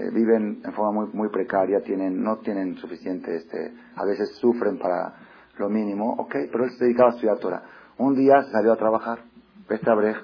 [0.00, 4.78] eh, viven en forma muy, muy precaria, tienen, no tienen suficiente, este, a veces sufren
[4.78, 5.12] para
[5.58, 7.62] lo mínimo, ok, pero él se dedicaba a estudiar Torah.
[7.98, 9.18] Un día salió a trabajar,
[9.68, 10.16] este Abrej,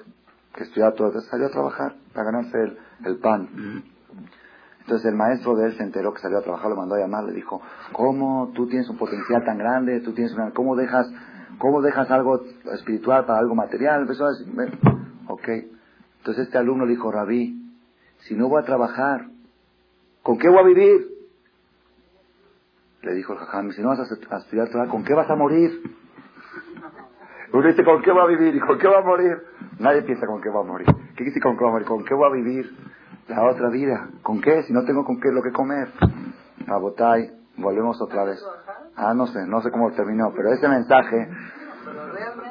[0.55, 3.83] que estudiaba Torah, salió a trabajar para ganarse el, el pan.
[4.79, 7.25] Entonces el maestro de él se enteró que salió a trabajar, lo mandó a llamar,
[7.25, 7.61] le dijo,
[7.91, 9.99] ¿cómo tú tienes un potencial tan grande?
[9.99, 11.07] ¿Tú tienes una, ¿Cómo dejas,
[11.59, 12.41] cómo dejas algo
[12.73, 14.01] espiritual para algo material?
[14.01, 14.47] Empezó a decir,
[15.27, 15.47] ok.
[16.19, 17.67] Entonces este alumno le dijo, Rabí,
[18.19, 19.27] si no voy a trabajar,
[20.27, 21.07] ¿Con qué voy a vivir?
[23.01, 25.71] Le dijo el jajam, si no vas a estudiar Torah, ¿con qué vas a morir?
[27.53, 28.53] Uno dice, ¿con qué va a vivir?
[28.53, 29.37] ¿Y con qué va a morir?
[29.79, 30.85] Nadie piensa con qué va a morir.
[31.15, 31.87] ¿Qué dice con qué va a morir?
[31.87, 32.69] ¿Con qué voy a vivir
[33.29, 34.09] la otra vida?
[34.21, 34.63] ¿Con qué?
[34.63, 35.93] Si no tengo con qué lo que comer.
[36.67, 38.45] Abotay, volvemos otra vez.
[38.97, 41.29] Ah, no sé, no sé cómo terminó, pero ese mensaje,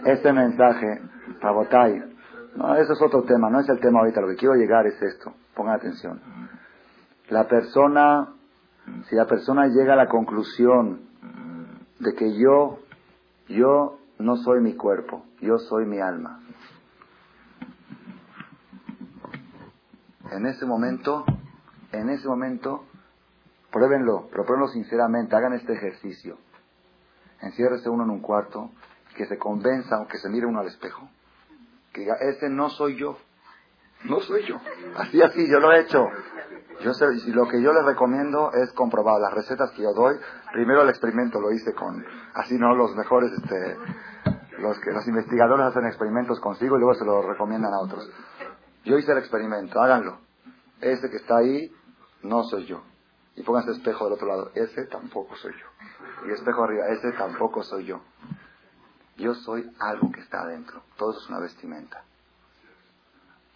[0.07, 1.03] ese mensaje,
[1.43, 2.03] Abotay,
[2.57, 5.03] no, eso es otro tema, no es el tema ahorita, lo que quiero llegar es
[5.03, 6.19] esto, pongan atención
[7.29, 8.35] la persona,
[9.09, 11.01] si la persona llega a la conclusión
[11.99, 12.79] de que yo,
[13.49, 16.41] yo no soy mi cuerpo, yo soy mi alma.
[20.31, 21.25] En ese momento,
[21.93, 22.85] en ese momento,
[23.71, 26.39] pruébenlo, pero pruébenlo sinceramente, hagan este ejercicio.
[27.41, 28.71] Enciérrese uno en un cuarto,
[29.17, 31.09] que se convenza o que se mire uno al espejo,
[31.93, 33.17] que diga, ese no soy yo,
[34.09, 34.57] no soy yo.
[34.97, 36.07] Así, así, yo lo he hecho.
[36.81, 40.15] Yo sé, y lo que yo les recomiendo es comprobar las recetas que yo doy.
[40.53, 42.05] Primero el experimento lo hice con,
[42.35, 43.77] así no los mejores, este,
[44.59, 48.11] los que los investigadores hacen experimentos consigo y luego se lo recomiendan a otros.
[48.85, 50.19] Yo hice el experimento, háganlo.
[50.81, 51.73] Ese que está ahí
[52.23, 52.83] no soy yo.
[53.37, 56.29] Y pónganse espejo del otro lado, ese tampoco soy yo.
[56.29, 58.01] Y espejo arriba, ese tampoco soy yo.
[59.17, 60.83] Yo soy algo que está adentro.
[60.97, 62.05] Todo eso es una vestimenta.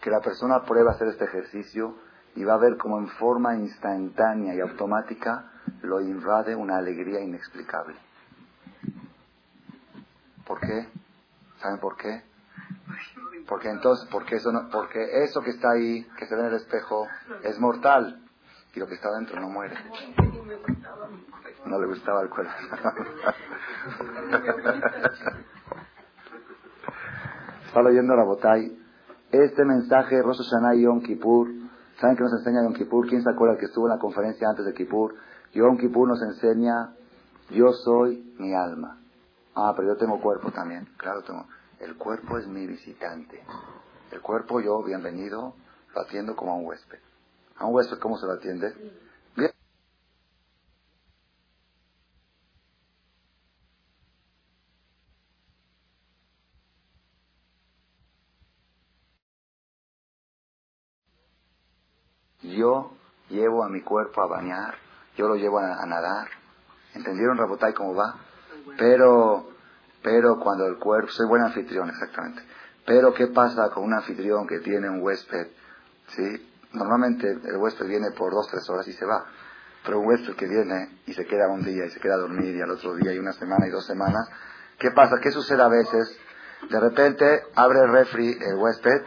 [0.01, 1.95] Que la persona pruebe hacer este ejercicio
[2.35, 7.95] y va a ver como en forma instantánea y automática lo invade una alegría inexplicable.
[10.45, 10.89] ¿Por qué?
[11.59, 12.23] ¿Saben por qué?
[13.47, 16.55] Porque entonces, porque eso, no, porque eso que está ahí, que se ve en el
[16.55, 17.07] espejo,
[17.43, 18.21] es mortal
[18.73, 19.75] y lo que está dentro no muere.
[21.65, 22.51] No le gustaba el cuerpo.
[27.67, 28.80] Está leyendo la botay.
[29.31, 31.47] Este mensaje, Rosh Hashanah y Yom Kippur,
[32.01, 33.07] ¿saben qué nos enseña Yom Kippur?
[33.07, 35.15] ¿Quién se acuerda que estuvo en la conferencia antes de Kippur?
[35.53, 36.93] Yom Kippur nos enseña,
[37.49, 38.97] yo soy mi alma.
[39.55, 40.85] Ah, pero yo tengo cuerpo también.
[40.97, 41.45] Claro, tengo.
[41.79, 43.41] El cuerpo es mi visitante.
[44.11, 45.55] El cuerpo yo, bienvenido,
[45.95, 46.99] lo atiendo como a un huésped.
[47.57, 48.73] ¿A un huésped cómo se lo atiende?
[49.37, 49.51] Bien.
[62.43, 62.91] Yo
[63.41, 64.75] llevo a mi cuerpo a bañar,
[65.17, 66.27] yo lo llevo a, nadar.
[66.93, 68.15] ¿Entendieron, Rabotay, cómo va?
[68.77, 69.49] Pero,
[70.01, 72.43] pero cuando el cuerpo, soy buen anfitrión, exactamente.
[72.85, 75.47] Pero, ¿qué pasa con un anfitrión que tiene un huésped?
[76.07, 76.49] ¿Sí?
[76.73, 79.25] Normalmente el huésped viene por dos, tres horas y se va.
[79.83, 82.55] Pero un huésped que viene y se queda un día y se queda a dormir
[82.55, 84.29] y al otro día y una semana y dos semanas,
[84.79, 85.17] ¿qué pasa?
[85.21, 86.17] ¿Qué sucede a veces?
[86.69, 87.25] De repente
[87.55, 89.01] abre el refri el huésped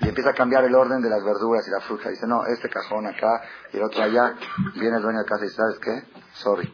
[0.00, 2.08] y empieza a cambiar el orden de las verduras y la fruta.
[2.10, 3.42] Dice, no, este cajón acá
[3.72, 4.34] y el otro allá.
[4.74, 6.04] Viene el dueño de casa y ¿sabes qué?
[6.34, 6.72] Sorry.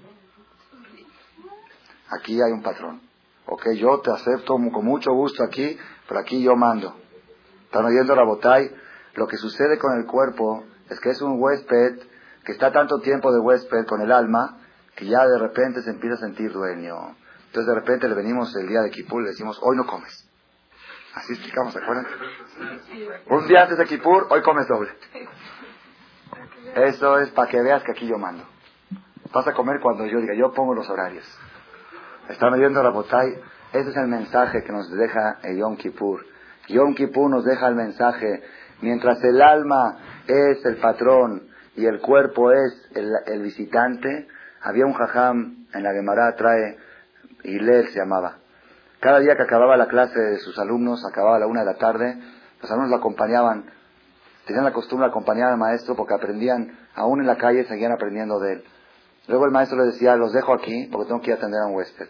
[2.10, 3.00] Aquí hay un patrón.
[3.46, 6.96] Ok, yo te acepto con mucho gusto aquí, pero aquí yo mando.
[7.64, 8.70] ¿Están oyendo la botay?
[9.14, 11.98] Lo que sucede con el cuerpo es que es un huésped
[12.44, 14.58] que está tanto tiempo de huésped con el alma
[14.94, 17.16] que ya de repente se empieza a sentir dueño.
[17.46, 20.23] Entonces de repente le venimos el día de Kipur y le decimos, hoy no comes.
[21.14, 22.06] Así explicamos, ¿se acuerdan?
[23.28, 24.90] Un día antes de Kipur, hoy comes doble.
[26.74, 28.44] Eso es para que veas que aquí yo mando.
[29.32, 31.24] Vas a comer cuando yo diga, yo pongo los horarios.
[32.28, 33.34] Están oyendo la botay.
[33.72, 36.24] Ese es el mensaje que nos deja el Yom Kippur.
[36.68, 38.42] Yom Kippur nos deja el mensaje
[38.80, 39.96] Mientras el alma
[40.26, 44.28] es el patrón y el cuerpo es el, visitante,
[44.60, 46.76] había un jajam en la Gemara, trae,
[47.44, 48.38] Hillel se llamaba.
[49.04, 51.74] Cada día que acababa la clase de sus alumnos, acababa a la una de la
[51.74, 52.18] tarde,
[52.62, 53.70] los alumnos lo acompañaban,
[54.46, 58.40] tenían la costumbre de acompañar al maestro porque aprendían, aún en la calle seguían aprendiendo
[58.40, 58.64] de él.
[59.28, 61.66] Luego el maestro le decía, los dejo aquí porque tengo que ir a atender a
[61.66, 62.06] un huésped.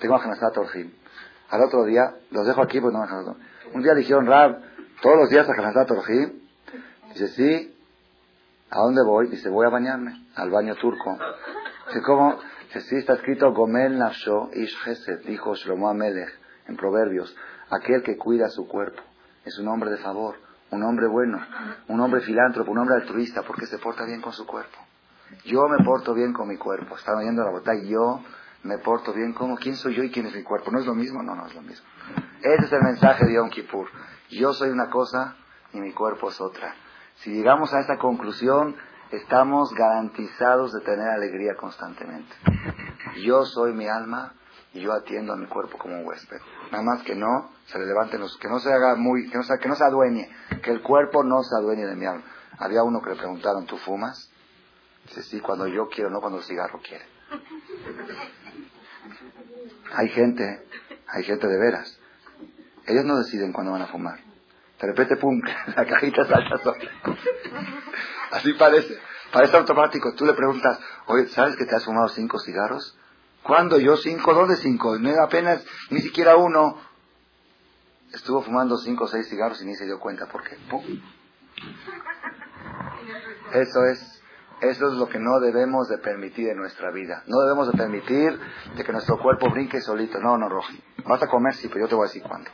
[0.00, 0.92] Tengo a Hanasat Orjim.
[1.50, 3.36] Al otro día, los dejo aquí porque no
[3.74, 4.58] Un día le dijeron, Rab,
[5.00, 5.88] todos los días a Hanazat
[7.10, 7.78] Dice, sí.
[8.70, 9.28] ¿A dónde voy?
[9.28, 11.16] Dice, voy a bañarme, al baño turco.
[11.86, 12.40] Dice, ¿cómo?
[12.68, 17.34] Dice, sí, está escrito Gomel Nafsho Ish Chesed, dijo Shlomo Amelech en Proverbios.
[17.70, 19.00] Aquel que cuida su cuerpo.
[19.46, 20.36] Es un hombre de favor,
[20.70, 21.40] un hombre bueno,
[21.88, 24.78] un hombre filántropo, un hombre altruista, porque se porta bien con su cuerpo.
[25.46, 26.96] Yo me porto bien con mi cuerpo.
[26.96, 27.82] Están oyendo la botella.
[27.84, 28.20] Yo
[28.64, 30.70] me porto bien como quién soy yo y quién es mi cuerpo.
[30.70, 31.22] ¿No es lo mismo?
[31.22, 31.86] No, no es lo mismo.
[32.42, 33.88] Ese es el mensaje de Yom Kippur.
[34.28, 35.36] Yo soy una cosa
[35.72, 36.74] y mi cuerpo es otra.
[37.16, 38.76] Si llegamos a esa conclusión,
[39.10, 42.34] estamos garantizados de tener alegría constantemente.
[43.24, 44.34] Yo soy mi alma
[44.72, 46.38] y yo atiendo a mi cuerpo como un huésped.
[46.70, 49.42] Nada más que no se le levanten los, que no se haga muy, que no
[49.42, 50.28] se, que no se adueñe,
[50.62, 52.24] que el cuerpo no se adueñe de mi alma.
[52.58, 54.30] Había uno que le preguntaron, ¿tú fumas?
[55.06, 57.04] Dice, sí, cuando yo quiero, no cuando el cigarro quiere.
[59.94, 60.66] Hay gente,
[61.06, 61.98] hay gente de veras,
[62.86, 64.27] ellos no deciden cuándo van a fumar.
[64.80, 65.40] De repente, pum,
[65.76, 66.90] la cajita salta sola.
[68.30, 68.98] Así parece.
[69.32, 70.14] Parece automático.
[70.14, 72.96] Tú le preguntas, oye, ¿sabes que te has fumado cinco cigarros?
[73.42, 73.78] ¿Cuándo?
[73.78, 74.34] ¿Yo cinco?
[74.34, 74.98] ¿Dónde cinco?
[74.98, 76.78] No apenas, ni siquiera uno.
[78.12, 80.26] Estuvo fumando cinco o seis cigarros y ni se dio cuenta.
[80.26, 80.56] ¿Por qué?
[80.70, 80.82] ¡Pum!
[83.52, 84.22] Eso es,
[84.60, 87.22] eso es lo que no debemos de permitir en nuestra vida.
[87.26, 88.38] No debemos de permitir
[88.76, 90.20] de que nuestro cuerpo brinque solito.
[90.20, 90.82] No, no, Roji.
[91.04, 92.50] Vas a comer, sí, pero yo te voy a decir cuándo.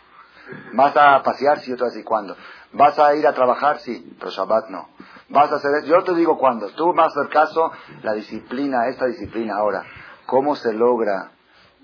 [0.72, 1.60] ¿Vas a pasear?
[1.60, 2.36] Sí, a decir cuándo.
[2.72, 3.78] ¿Vas a ir a trabajar?
[3.80, 4.88] Sí, pero Shabbat no.
[5.28, 5.84] ¿Vas a hacer?
[5.84, 6.70] Yo te digo cuándo.
[6.70, 7.72] Tú vas a hacer caso,
[8.02, 9.84] la disciplina, esta disciplina ahora.
[10.26, 11.30] ¿Cómo se logra?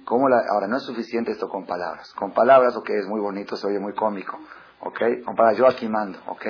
[0.05, 2.13] ¿Cómo la, ahora, no es suficiente esto con palabras.
[2.15, 4.39] Con palabras, ok, es muy bonito, se oye muy cómico.
[4.81, 5.01] ¿Ok?
[5.25, 6.19] Con palabras, yo aquí mando.
[6.27, 6.47] ¿Ok?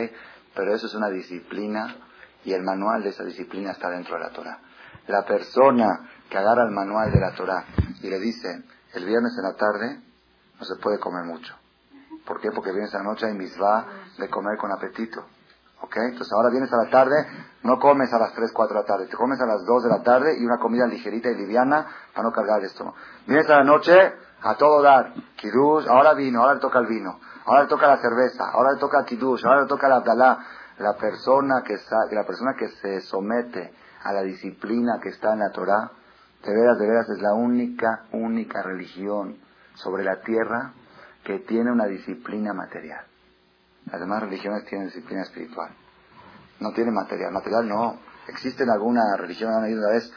[0.54, 1.96] Pero eso es una disciplina
[2.44, 4.58] y el manual de esa disciplina está dentro de la Torah.
[5.06, 7.64] La persona que agarra el manual de la Torah
[8.02, 8.62] y le dice,
[8.94, 10.00] el viernes en la tarde
[10.58, 11.59] no se puede comer mucho.
[12.30, 12.52] ¿Por qué?
[12.52, 13.84] Porque vienes a la noche y misva
[14.16, 15.20] de comer con apetito.
[15.80, 15.96] ¿Ok?
[15.96, 17.16] Entonces ahora vienes a la tarde,
[17.64, 19.88] no comes a las 3, 4 de la tarde, te comes a las 2 de
[19.90, 22.94] la tarde y una comida ligerita y liviana para no cargar esto.
[23.26, 25.12] Vienes a la noche a todo dar.
[25.38, 28.78] Kiddush, ahora vino, ahora le toca el vino, ahora le toca la cerveza, ahora le
[28.78, 30.38] toca el kiddush, ahora le toca la abdalá.
[30.78, 31.76] La persona que,
[32.12, 33.74] la persona que se somete
[34.04, 35.90] a la disciplina que está en la Torah,
[36.44, 39.36] de veras, de veras es la única, única religión
[39.74, 40.74] sobre la tierra
[41.30, 43.06] que tiene una disciplina material.
[43.86, 45.70] Las demás religiones tienen disciplina espiritual.
[46.58, 47.30] No tienen material.
[47.30, 48.00] Material no.
[48.26, 50.12] Existe en alguna religión, una vez,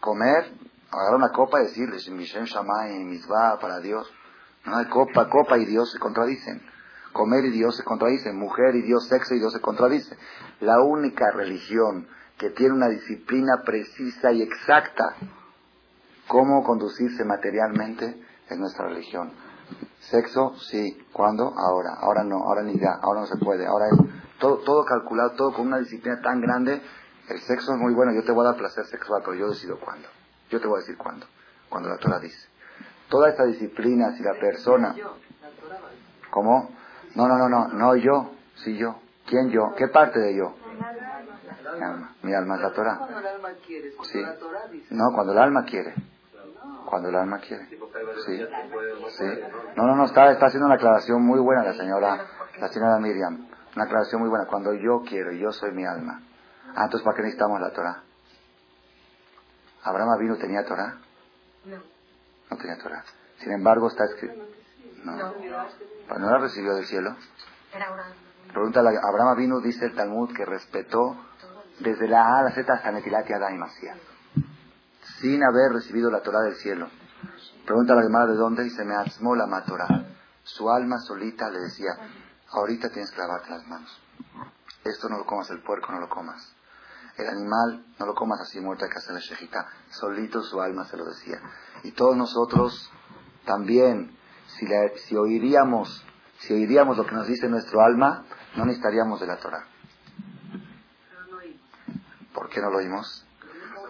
[0.00, 0.50] comer,
[0.90, 4.10] agarrar una copa y decirle, Mishem Shamay, Misbah para Dios.
[4.64, 6.62] No hay copa, copa y Dios se contradicen.
[7.12, 8.34] Comer y Dios se contradicen.
[8.38, 10.16] Mujer y Dios, sexo y Dios se contradice.
[10.60, 15.14] La única religión que tiene una disciplina precisa y exacta
[16.26, 19.30] cómo conducirse materialmente es nuestra religión.
[20.00, 21.06] Sexo, sí.
[21.12, 21.52] ¿Cuándo?
[21.56, 21.94] Ahora.
[22.00, 22.36] Ahora no.
[22.44, 22.98] Ahora ni ya.
[23.02, 23.66] Ahora no se puede.
[23.66, 23.98] Ahora es
[24.38, 26.80] todo, todo calculado, todo con una disciplina tan grande.
[27.28, 28.12] El sexo es muy bueno.
[28.12, 30.08] Yo te voy a dar placer sexual, pero yo decido cuándo.
[30.50, 31.26] Yo te voy a decir cuándo.
[31.68, 32.48] Cuando la Torah dice.
[33.08, 34.94] Toda esta disciplina, si la persona...
[36.30, 36.70] ¿Cómo?
[37.14, 37.68] No, no, no, no.
[37.68, 38.30] No yo.
[38.64, 38.96] Sí yo.
[39.26, 39.74] ¿Quién yo?
[39.76, 40.54] ¿Qué parte de yo?
[41.76, 42.14] Mi alma.
[42.22, 42.98] Mi alma es la Torah.
[44.04, 44.22] Sí.
[44.90, 45.94] No, cuando el alma quiere.
[46.88, 47.68] Cuando el alma quiere.
[47.68, 48.46] Sí.
[49.18, 49.40] sí.
[49.76, 52.18] No, no, no, está, está haciendo una aclaración muy buena la señora,
[52.58, 53.46] la señora Miriam.
[53.76, 54.46] Una aclaración muy buena.
[54.46, 56.22] Cuando yo quiero, yo soy mi alma.
[56.74, 58.02] Ah, entonces ¿para qué necesitamos la Torah?
[59.82, 60.96] ¿Abraham vino tenía Torah?
[61.66, 61.76] No.
[62.50, 63.04] No tenía Torah.
[63.36, 64.42] Sin embargo, está escrito.
[65.04, 65.14] No.
[65.14, 67.14] ¿No la recibió del cielo?
[68.50, 71.16] Pregunta Abraham vino, dice el Talmud, que respetó
[71.80, 73.98] desde la A a la Z hasta Netilat y Adán y Masías
[75.20, 76.88] sin haber recibido la Torah del cielo.
[77.64, 79.86] Pregunta a la Gemara de dónde, dice, me asmó la matora.
[80.42, 81.90] Su alma solita le decía,
[82.50, 84.00] ahorita tienes que lavarte las manos.
[84.84, 86.54] Esto no lo comas, el puerco no lo comas.
[87.16, 89.66] El animal no lo comas así muerto, hay que hacerle shejita.
[89.90, 91.40] Solito su alma se lo decía.
[91.82, 92.90] Y todos nosotros
[93.44, 94.16] también,
[94.46, 94.66] si,
[95.06, 96.04] si oiríamos,
[96.38, 98.24] si oiríamos lo que nos dice nuestro alma,
[98.56, 99.66] no necesitaríamos de la Torah.
[102.32, 103.27] ¿Por qué no lo oímos?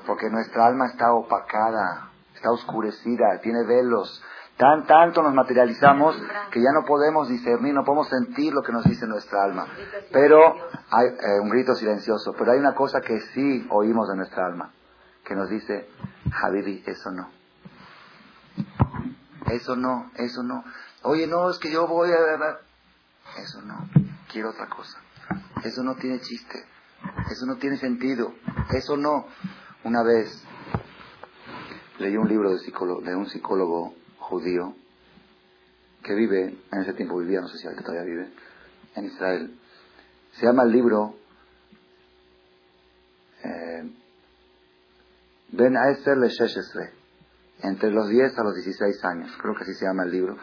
[0.08, 4.24] Porque nuestra alma está opacada, está oscurecida, tiene velos.
[4.56, 6.16] Tan tanto nos materializamos
[6.50, 9.66] que ya no podemos discernir, no podemos sentir lo que nos dice nuestra alma.
[10.10, 10.56] Pero
[10.90, 14.72] hay eh, un grito silencioso, pero hay una cosa que sí oímos de nuestra alma,
[15.26, 15.90] que nos dice,
[16.42, 17.28] Habibi, eso no.
[19.50, 20.64] Eso no, eso no.
[21.02, 22.58] Oye, no, es que yo voy a...
[23.42, 23.90] Eso no,
[24.32, 24.98] quiero otra cosa.
[25.62, 26.64] Eso no tiene chiste.
[27.30, 28.32] Eso no tiene sentido.
[28.70, 29.26] Eso no.
[29.84, 30.42] Una vez
[31.98, 34.74] leí un libro de, de un psicólogo judío
[36.02, 38.28] que vive, en ese tiempo vivía, no sé si todavía vive,
[38.96, 39.58] en Israel.
[40.32, 41.14] Se llama el libro
[43.44, 43.90] eh,
[45.52, 46.28] Ben Aeser Le
[47.60, 50.36] entre los 10 a los 16 años, creo que así se llama el libro.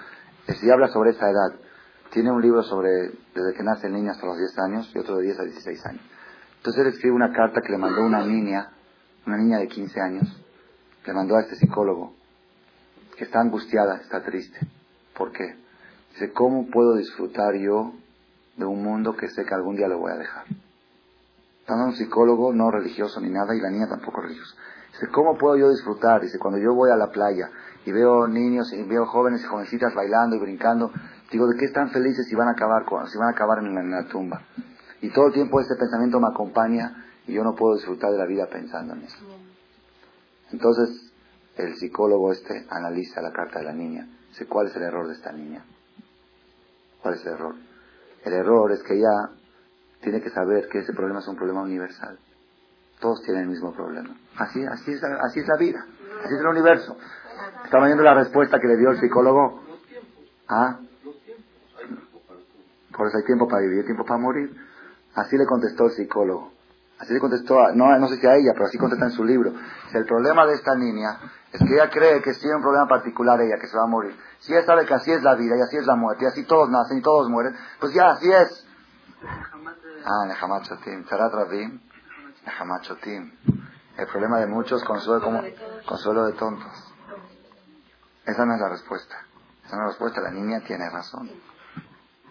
[0.48, 1.60] Si habla sobre esa edad.
[2.12, 5.18] Tiene un libro sobre desde que nace el niño hasta los 10 años y otro
[5.18, 6.02] de 10 a 16 años.
[6.58, 8.75] Entonces él escribe una carta que le mandó una niña
[9.26, 10.42] una niña de 15 años,
[11.06, 12.14] le mandó a este psicólogo
[13.18, 14.60] que está angustiada, está triste.
[15.16, 15.56] ¿Por qué?
[16.12, 17.94] Dice, ¿cómo puedo disfrutar yo
[18.58, 20.46] de un mundo que sé que algún día lo voy a dejar?
[21.62, 24.56] Está un psicólogo no religioso ni nada y la niña tampoco religiosa.
[24.92, 26.22] Dice, ¿cómo puedo yo disfrutar?
[26.22, 27.50] Dice, cuando yo voy a la playa
[27.86, 30.92] y veo niños y veo jóvenes y jovencitas bailando y brincando,
[31.32, 33.74] digo, ¿de qué están felices si van a acabar, con, si van a acabar en
[33.74, 34.42] la, en la tumba?
[35.02, 38.26] Y todo el tiempo este pensamiento me acompaña y yo no puedo disfrutar de la
[38.26, 39.18] vida pensando en eso.
[40.52, 41.12] Entonces,
[41.58, 44.08] el psicólogo este analiza la carta de la niña.
[44.30, 45.66] Dice, ¿cuál es el error de esta niña?
[47.02, 47.56] ¿Cuál es el error?
[48.24, 49.30] El error es que ella
[50.02, 52.20] tiene que saber que ese problema es un problema universal.
[53.00, 54.16] Todos tienen el mismo problema.
[54.38, 55.86] Así, así, es, así es la vida.
[56.24, 56.98] Así es el universo.
[57.64, 59.64] ¿Están viendo la respuesta que le dio el psicólogo?
[60.48, 60.80] ¿Ah?
[62.96, 64.56] Por eso hay tiempo para vivir, tiempo para morir.
[65.16, 66.55] Así le contestó el psicólogo.
[67.00, 69.54] Así le contestó, no, no sé si a ella, pero así contesta en su libro.
[69.94, 71.20] el problema de esta niña
[71.52, 74.16] es que ella cree que tiene un problema particular ella, que se va a morir.
[74.40, 76.44] Si ella sabe que así es la vida y así es la muerte y así
[76.46, 78.66] todos nacen y todos mueren, pues ya así es.
[80.06, 81.04] Ah, Nehamachotim.
[81.06, 81.82] Tarat Rabim.
[82.46, 83.32] Nehamachotim.
[83.98, 85.42] El problema de muchos, consuelo, como,
[85.86, 86.94] consuelo de tontos.
[88.26, 89.16] Esa no es la respuesta.
[89.66, 90.22] Esa no es la respuesta.
[90.22, 91.30] La niña tiene razón.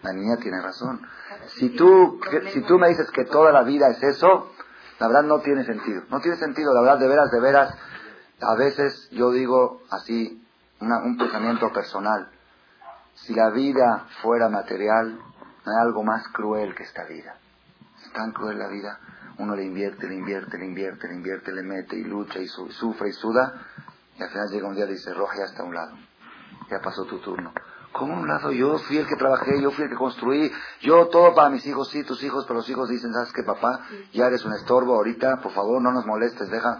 [0.03, 1.01] La niña tiene razón.
[1.47, 2.19] Si tú,
[2.53, 4.51] si tú me dices que toda la vida es eso,
[4.99, 6.03] la verdad no tiene sentido.
[6.09, 7.73] No tiene sentido, la verdad, de veras, de veras.
[8.41, 10.41] A veces yo digo así,
[10.79, 12.29] un pensamiento personal.
[13.15, 17.37] Si la vida fuera material, no hay algo más cruel que esta vida.
[18.03, 18.99] Es tan cruel la vida.
[19.37, 23.09] Uno le invierte, le invierte, le invierte, le invierte, le mete y lucha y sufre
[23.09, 23.53] y suda.
[24.17, 25.97] Y al final llega un día y dice, Roja, ya está a un lado.
[26.69, 27.53] Ya pasó tu turno.
[27.97, 28.51] ¿Cómo un lado?
[28.51, 31.89] Yo fui el que trabajé, yo fui el que construí, yo todo para mis hijos,
[31.89, 33.87] sí, tus hijos, pero los hijos dicen, ¿sabes qué, papá?
[34.11, 36.77] Ya eres un estorbo ahorita, por favor, no nos molestes, deja.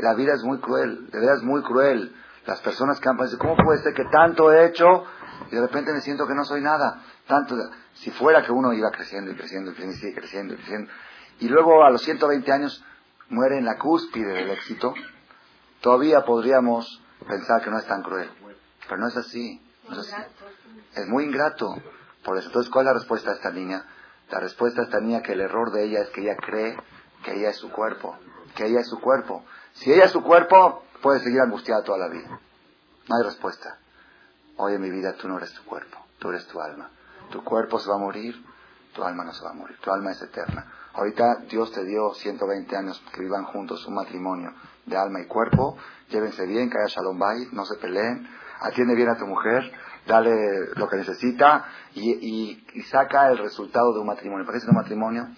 [0.00, 2.16] La vida es muy cruel, de verdad es muy cruel.
[2.46, 5.04] Las personas que han pensado, ¿cómo puede ser que tanto he hecho
[5.52, 7.00] y de repente me siento que no soy nada?
[7.28, 7.54] Tanto,
[7.94, 10.90] si fuera que uno iba creciendo y creciendo y creciendo y sigue creciendo y creciendo,
[11.38, 12.84] y luego a los 120 años
[13.28, 14.94] muere en la cúspide del éxito,
[15.80, 18.28] todavía podríamos pensar que no es tan cruel.
[18.88, 19.60] Pero no es así.
[19.88, 20.22] No es, así.
[20.94, 21.74] es muy ingrato.
[22.24, 23.84] Por eso, entonces, ¿cuál es la respuesta a esta niña?
[24.30, 26.76] La respuesta a esta niña que el error de ella es que ella cree
[27.22, 28.16] que ella es su cuerpo.
[28.54, 29.44] Que ella es su cuerpo.
[29.74, 32.28] Si ella es su cuerpo, puede seguir angustiada toda la vida.
[33.08, 33.78] No hay respuesta.
[34.56, 35.98] Oye, mi vida, tú no eres tu cuerpo.
[36.18, 36.90] Tú eres tu alma.
[37.30, 38.42] Tu cuerpo se va a morir,
[38.94, 39.76] tu alma no se va a morir.
[39.80, 40.72] Tu alma es eterna.
[40.94, 44.54] Ahorita Dios te dio 120 años que vivan juntos un matrimonio
[44.86, 45.76] de alma y cuerpo.
[46.08, 48.26] Llévense bien, que haya shalom bay, no se peleen.
[48.60, 49.72] Atiende bien a tu mujer,
[50.06, 54.46] dale lo que necesita y, y, saca el resultado de un matrimonio.
[54.46, 55.28] ¿Para qué es un matrimonio?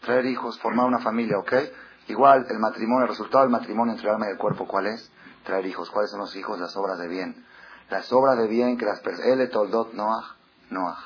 [0.00, 1.52] Traer hijos, formar una familia, ¿ok?
[2.08, 5.10] Igual el matrimonio, el resultado del matrimonio entre el alma y el cuerpo, ¿cuál es?
[5.44, 5.90] Traer hijos.
[5.90, 6.58] ¿Cuáles son los hijos?
[6.58, 7.44] Las obras de bien.
[7.90, 9.28] Las obras de bien que las personas...
[9.28, 10.36] Ele toldot Noah,
[10.70, 10.98] Noah.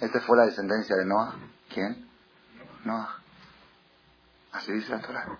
[0.00, 1.34] ¿Esta fue la descendencia de Noah?
[1.72, 2.08] ¿Quién?
[2.84, 3.16] Noah.
[4.52, 5.38] Así dice la Torah.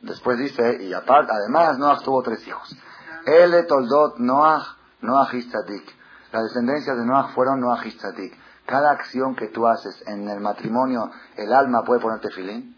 [0.00, 2.76] Después dice, y aparte, además Noah tuvo tres hijos.
[3.26, 5.84] Ele toldot Noah, Noah Histadik.
[6.32, 8.36] Las descendencias de Noah fueron Noah Histadik.
[8.66, 12.74] Cada acción que tú haces en el matrimonio, el alma puede poner tefilín.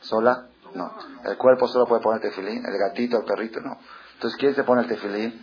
[0.00, 0.46] ¿Sola?
[0.74, 0.92] No.
[1.24, 2.64] El cuerpo solo puede poner tefilín.
[2.64, 3.76] El gatito, el perrito, no.
[4.14, 5.40] Entonces, ¿quién se pone el tefilín?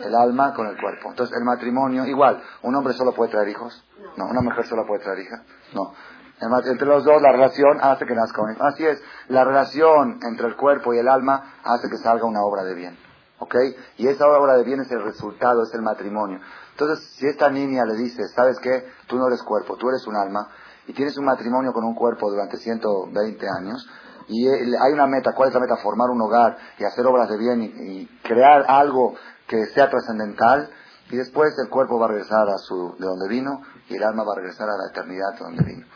[0.00, 1.10] El alma con el cuerpo.
[1.10, 2.42] Entonces, el matrimonio, igual.
[2.62, 3.84] ¿Un hombre solo puede traer hijos?
[4.16, 4.26] No.
[4.26, 5.42] ¿Una mujer solo puede traer hija?
[5.74, 5.92] No.
[6.40, 8.64] Entre los dos, la relación hace que nazca un hijo.
[8.64, 9.02] Así es.
[9.28, 13.07] La relación entre el cuerpo y el alma hace que salga una obra de bien.
[13.40, 13.54] ¿Ok?
[13.98, 16.40] Y esa obra de bien es el resultado, es el matrimonio.
[16.72, 18.84] Entonces, si esta niña le dice, ¿sabes qué?
[19.06, 20.48] Tú no eres cuerpo, tú eres un alma,
[20.86, 23.88] y tienes un matrimonio con un cuerpo durante 120 años,
[24.28, 25.76] y hay una meta, ¿cuál es la meta?
[25.76, 29.14] Formar un hogar y hacer obras de bien y, crear algo
[29.46, 30.70] que sea trascendental,
[31.10, 34.24] y después el cuerpo va a regresar a su, de donde vino, y el alma
[34.24, 35.86] va a regresar a la eternidad de donde vino.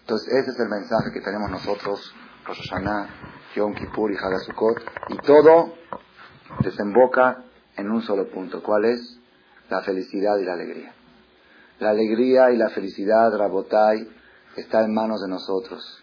[0.00, 2.14] Entonces, ese es el mensaje que tenemos nosotros,
[2.46, 3.08] Rosh Hashanah,
[3.56, 4.78] Yom Kippur y Hagasukot,
[5.08, 5.74] y todo
[6.62, 7.44] desemboca
[7.76, 8.62] en un solo punto.
[8.62, 9.18] ¿Cuál es?
[9.68, 10.92] La felicidad y la alegría.
[11.78, 14.06] La alegría y la felicidad, Rabotai,
[14.56, 16.02] está en manos de nosotros.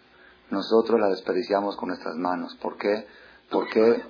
[0.49, 2.55] Nosotros la desperdiciamos con nuestras manos.
[2.61, 3.05] ¿Por qué?
[3.51, 4.03] Porque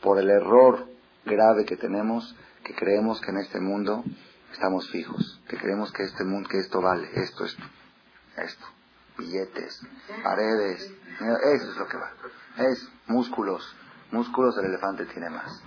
[0.00, 0.88] por el error
[1.24, 4.02] grave que tenemos, que creemos que en este mundo
[4.52, 7.62] estamos fijos, que creemos que este mundo, que esto vale, esto, esto,
[8.36, 8.66] esto,
[9.18, 9.80] billetes,
[10.22, 12.12] paredes, eso es lo que va.
[12.58, 13.62] Es músculos,
[14.16, 15.62] músculos el elefante tiene más.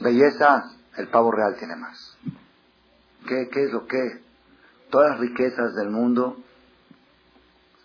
[0.00, 2.18] Belleza, el pavo real tiene más.
[3.26, 4.22] ¿Qué, qué es lo que?
[4.90, 6.36] Todas las riquezas del mundo,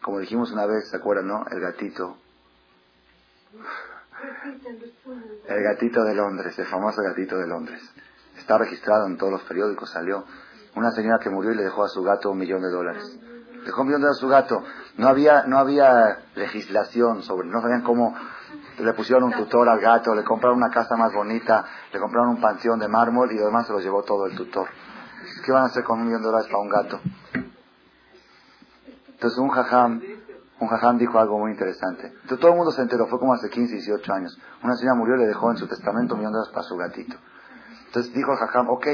[0.01, 1.45] como dijimos una vez, ¿se acuerdan, no?
[1.51, 2.17] El gatito.
[5.47, 7.81] El gatito de Londres, el famoso gatito de Londres.
[8.37, 10.25] Está registrado en todos los periódicos, salió.
[10.75, 13.19] Una señora que murió y le dejó a su gato un millón de dólares.
[13.65, 14.63] Dejó un millón de dólares a su gato.
[14.97, 18.15] No había, no había legislación sobre, no sabían cómo
[18.79, 22.41] le pusieron un tutor al gato, le compraron una casa más bonita, le compraron un
[22.41, 24.67] panteón de mármol y además se lo llevó todo el tutor.
[25.45, 26.99] ¿Qué van a hacer con un millón de dólares para un gato?
[29.07, 30.01] Entonces un jajam,
[30.59, 32.07] un jajam dijo algo muy interesante.
[32.07, 34.39] Entonces todo el mundo se enteró, fue como hace 15, 18 años.
[34.63, 36.75] Una señora murió y le dejó en su testamento un millón de dólares para su
[36.75, 37.17] gatito.
[37.85, 38.87] Entonces dijo el jajam, ok,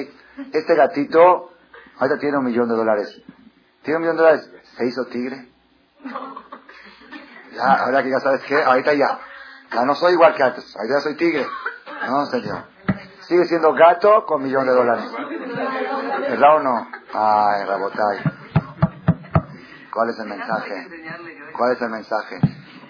[0.52, 1.52] este gatito
[2.00, 3.22] ahorita tiene un millón de dólares.
[3.84, 4.52] ¿Tiene un millón de dólares?
[4.78, 5.48] ¿Se hizo tigre?
[7.54, 9.20] Ya, ahora que ya sabes qué, ahorita ya.
[9.74, 11.46] Ya no soy igual que antes, ahorita soy tigre.
[12.08, 12.64] No, señor.
[13.22, 15.12] Sigue siendo gato con millón de dólares.
[16.30, 16.88] ¿Verdad o no?
[17.14, 18.20] Ay, Rabotay.
[19.92, 20.88] ¿Cuál es el mensaje?
[21.58, 22.40] ¿Cuál es el mensaje?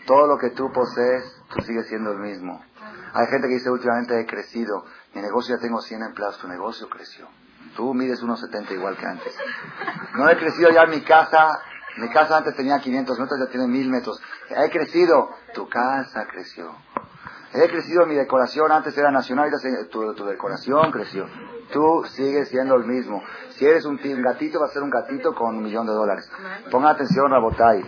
[0.05, 2.61] Todo lo que tú posees, tú sigues siendo el mismo.
[3.13, 6.89] Hay gente que dice últimamente he crecido, mi negocio ya tengo 100 empleados, tu negocio
[6.89, 7.27] creció.
[7.75, 9.35] Tú mides unos 70 igual que antes.
[10.15, 11.59] No he crecido ya en mi casa,
[11.97, 14.21] mi casa antes tenía 500 metros, ya tiene 1000 metros.
[14.49, 16.75] He crecido, tu casa creció.
[17.53, 19.49] He crecido mi decoración, antes era nacional,
[19.89, 21.25] tu, tu decoración creció.
[21.71, 23.23] Tú sigues siendo el mismo.
[23.51, 26.29] Si eres un, gatito, va a ser un gatito con un millón de dólares.
[26.69, 27.83] Ponga atención, Rabotay.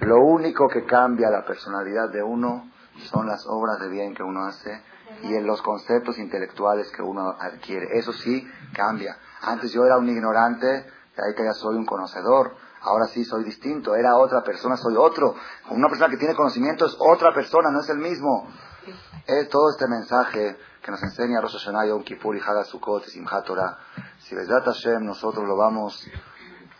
[0.00, 2.70] Lo único que cambia la personalidad de uno
[3.10, 4.82] son las obras de bien que uno hace
[5.22, 7.98] y en los conceptos intelectuales que uno adquiere.
[7.98, 9.16] Eso sí cambia.
[9.42, 12.56] Antes yo era un ignorante, ahí que ya soy un conocedor.
[12.82, 15.34] Ahora sí soy distinto, era otra persona, soy otro.
[15.70, 18.48] Una persona que tiene conocimiento es otra persona, no es el mismo.
[19.26, 23.78] Es todo este mensaje que nos enseña Rosh Hashanah, Yom Kippur y y Simchat Torah.
[24.18, 26.08] Si Bezat Hashem nosotros lo vamos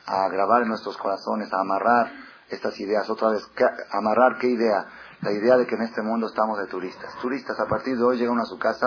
[0.06, 2.12] a grabar en nuestros corazones, a amarrar
[2.48, 3.08] estas ideas.
[3.08, 3.48] Otra vez,
[3.92, 4.86] ¿amarrar qué idea?
[5.20, 7.14] La idea de que en este mundo estamos de turistas.
[7.20, 8.86] Turistas, a partir de hoy llega uno a su casa,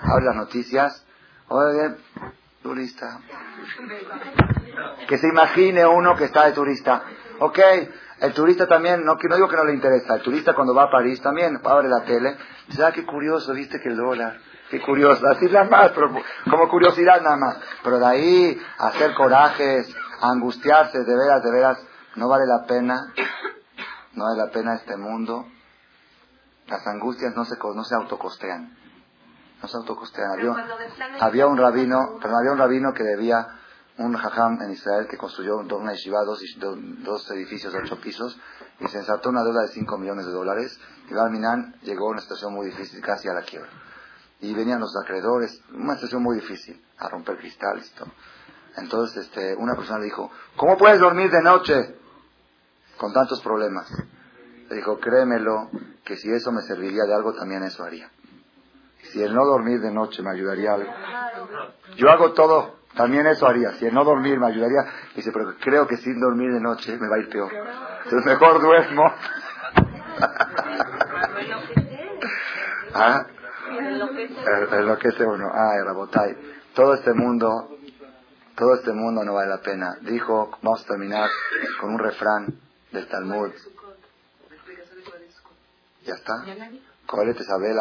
[0.00, 1.06] abre las noticias,
[1.48, 1.96] oye,
[2.66, 3.20] turista.
[5.06, 7.02] Que se imagine uno que está de turista.
[7.38, 7.58] Ok,
[8.20, 10.90] el turista también, no, no digo que no le interesa, el turista cuando va a
[10.90, 12.36] París también abre la tele,
[12.66, 14.38] dice, ah, qué curioso, viste que el dólar,
[14.70, 16.10] qué curioso, así nada más, pero
[16.50, 17.58] como curiosidad nada más.
[17.84, 21.78] Pero de ahí hacer corajes, angustiarse, de veras, de veras,
[22.16, 23.12] no vale la pena,
[24.14, 25.46] no vale la pena este mundo.
[26.66, 28.85] Las angustias no se, no se autocostean.
[29.62, 30.32] No se autocostean.
[30.32, 30.54] Había,
[31.20, 33.46] había un rabino, pero había un rabino que debía
[33.98, 38.38] un jajam en Israel que construyó una yeshiva, dos, dos, edificios de ocho pisos,
[38.80, 40.78] y se ensartó una deuda de cinco millones de dólares.
[41.08, 43.70] Y Minan llegó a una situación muy difícil, casi a la quiebra.
[44.40, 48.12] Y venían los acreedores, una situación muy difícil, a romper cristales y todo.
[48.76, 51.96] Entonces este, una persona le dijo, ¿cómo puedes dormir de noche
[52.98, 53.90] con tantos problemas?
[54.68, 55.70] Le dijo, créemelo,
[56.04, 58.10] que si eso me serviría de algo, también eso haría.
[59.16, 60.92] Si el no dormir de noche me ayudaría algo.
[61.96, 63.72] Yo hago todo, también eso haría.
[63.76, 67.08] Si el no dormir me ayudaría, dice, pero creo que sin dormir de noche me
[67.08, 67.50] va a ir peor.
[68.04, 69.10] Entonces mejor duermo.
[72.92, 73.26] ¿Ah?
[74.72, 75.48] Enloquece uno.
[75.50, 76.36] Ah, Rabotai.
[76.74, 77.70] Todo este mundo,
[78.54, 79.96] todo este mundo no vale la pena.
[80.02, 81.30] Dijo, vamos a terminar
[81.80, 82.54] con un refrán
[82.92, 83.50] del Talmud.
[86.04, 86.34] ¿Ya está?
[86.44, 87.78] te Isabel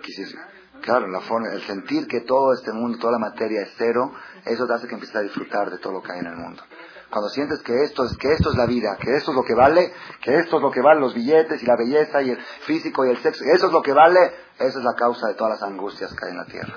[0.00, 0.40] Balim.
[0.82, 4.12] Claro, la forma, el sentir que todo este mundo, toda la materia es cero,
[4.44, 6.62] eso te hace que empieces a disfrutar de todo lo que hay en el mundo.
[7.10, 9.54] Cuando sientes que esto es que esto es la vida, que esto es lo que
[9.54, 9.92] vale,
[10.22, 13.10] que esto es lo que vale los billetes y la belleza y el físico y
[13.10, 16.12] el sexo, eso es lo que vale, esa es la causa de todas las angustias
[16.14, 16.74] que hay en la tierra.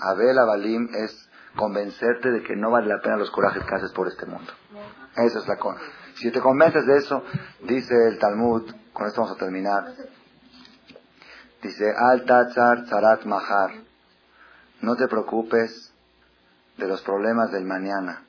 [0.00, 4.08] Abel Abalim es convencerte de que no vale la pena los corajes que haces por
[4.08, 4.52] este mundo.
[5.16, 5.56] Esa es la
[6.16, 7.24] Si te convences de eso,
[7.62, 9.94] dice el Talmud, con esto vamos a terminar.
[11.64, 13.70] Dice, Al Tatzar Tzarat Mahar.
[14.82, 15.94] No te preocupes
[16.76, 18.22] de los problemas del mañana.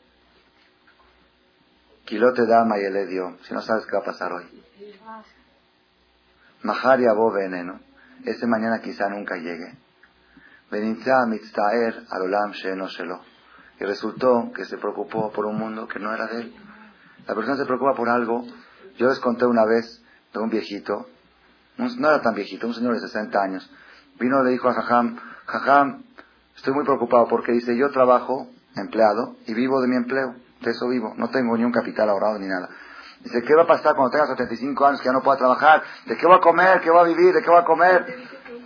[2.05, 4.45] Quilote dama y el dio, si no sabes qué va a pasar hoy.
[6.63, 7.81] Mahar y abo veneno.
[8.23, 9.75] Ese mañana quizá nunca llegue.
[10.71, 13.19] Benitza mitztaer alolam sheno shelo.
[13.81, 16.55] Y resultó que se preocupó por un mundo que no era de él.
[17.27, 18.45] La persona se preocupa por algo.
[18.97, 21.09] Yo les conté una vez de un viejito
[21.77, 23.69] no era tan viejito, un señor de 60 años,
[24.19, 26.03] vino y le dijo a Jajam, Jajam,
[26.55, 30.87] estoy muy preocupado porque dice, yo trabajo empleado y vivo de mi empleo, de eso
[30.87, 32.69] vivo, no tengo ni un capital ahorrado ni nada.
[33.21, 35.81] Dice, ¿qué va a pasar cuando tenga 75 años que ya no pueda trabajar?
[36.05, 36.79] ¿De qué va a comer?
[36.81, 37.33] ¿Qué va a vivir?
[37.33, 38.05] ¿De qué va a comer?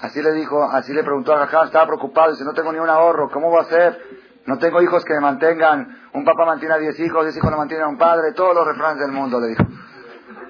[0.01, 2.89] Así le dijo, así le preguntó a Jajam, estaba preocupado, dice, no tengo ni un
[2.89, 4.19] ahorro, ¿cómo voy a hacer?
[4.45, 7.57] No tengo hijos que me mantengan, un papá mantiene a 10 hijos, 10 hijos no
[7.57, 9.63] mantienen a un padre, todos los refranes del mundo, le dijo.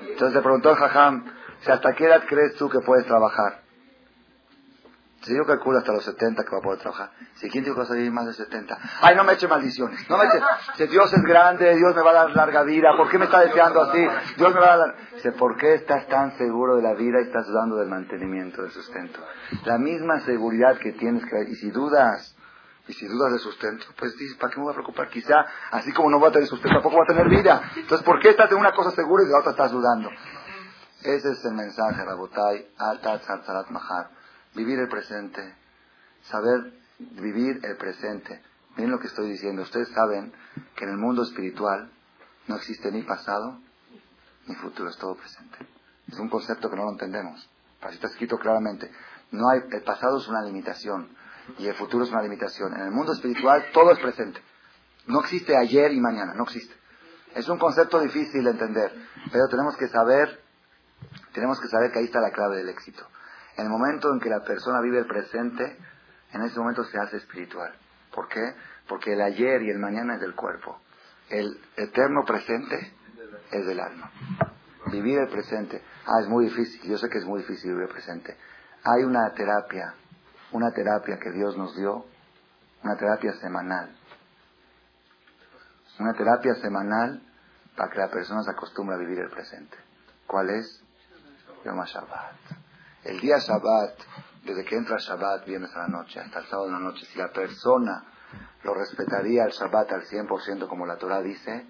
[0.10, 1.24] Entonces le preguntó a Jajam,
[1.62, 3.62] si ¿Hasta qué edad crees tú que puedes trabajar?
[5.22, 7.12] Si yo calculo hasta los 70 que va a poder trabajar.
[7.36, 8.78] Si quién dijo que vas a vivir más de 70.
[9.01, 10.10] Ay, no me eche maldiciones.
[10.10, 10.39] No me eche.
[10.76, 12.95] Si Dios es grande, Dios me va a dar larga vida.
[12.95, 14.07] ¿Por qué me está deseando así?
[14.38, 14.95] Dios me va a dar.
[15.14, 18.72] Dice, ¿por qué estás tan seguro de la vida y estás dudando del mantenimiento, del
[18.72, 19.20] sustento?
[19.66, 21.51] La misma seguridad que tienes que.
[21.51, 22.38] Y si dudas,
[22.88, 25.10] y si dudas de sustento, pues dices, ¿para qué me voy a preocupar?
[25.10, 27.62] Quizá, así como no voy a tener sustento, tampoco voy a tener vida.
[27.76, 30.10] Entonces, ¿por qué estás en una cosa segura y de la otra estás dudando?
[31.04, 33.22] Ese es el mensaje, Rabotai, Alta
[33.70, 34.10] Mahar.
[34.54, 35.56] Vivir el presente,
[36.24, 38.41] saber vivir el presente.
[38.76, 39.62] Miren lo que estoy diciendo.
[39.62, 40.34] Ustedes saben
[40.76, 41.89] que en el mundo espiritual
[42.47, 43.60] no existe ni pasado
[44.47, 45.58] ni futuro, es todo presente.
[46.08, 47.50] Es un concepto que no lo entendemos.
[47.82, 48.91] Así está escrito claramente.
[49.32, 51.16] No hay, el pasado es una limitación
[51.60, 52.74] y el futuro es una limitación.
[52.74, 54.41] En el mundo espiritual todo es presente.
[55.08, 56.76] No existe ayer y mañana, no existe.
[57.36, 58.91] Es un concepto difícil de entender,
[59.32, 60.49] pero tenemos que saber
[61.34, 63.06] tenemos que saber que ahí está la clave del éxito.
[63.58, 65.78] En el momento en que la persona vive el presente,
[66.32, 67.74] en ese momento se hace espiritual.
[68.14, 68.56] ¿Por qué?
[68.88, 70.80] Porque el ayer y el mañana es del cuerpo.
[71.30, 72.94] El eterno presente
[73.52, 74.12] es del alma.
[74.92, 75.84] Vivir el presente.
[76.06, 76.82] Ah, es muy difícil.
[76.90, 78.36] Yo sé que es muy difícil vivir el presente.
[78.84, 79.94] Hay una terapia,
[80.52, 82.06] una terapia que Dios nos dio,
[82.84, 83.96] una terapia semanal.
[86.00, 87.22] Una terapia semanal
[87.76, 89.78] para que la persona se acostumbre a vivir el presente.
[90.26, 90.84] ¿Cuál es?
[91.66, 92.36] Yom Shabbat.
[93.03, 93.97] El día Shabbat,
[94.43, 97.18] desde que entra Shabbat, viernes a la noche, hasta el sábado de la noche, si
[97.18, 98.03] la persona
[98.64, 101.68] lo respetaría el Shabbat al 100% como la Torah dice,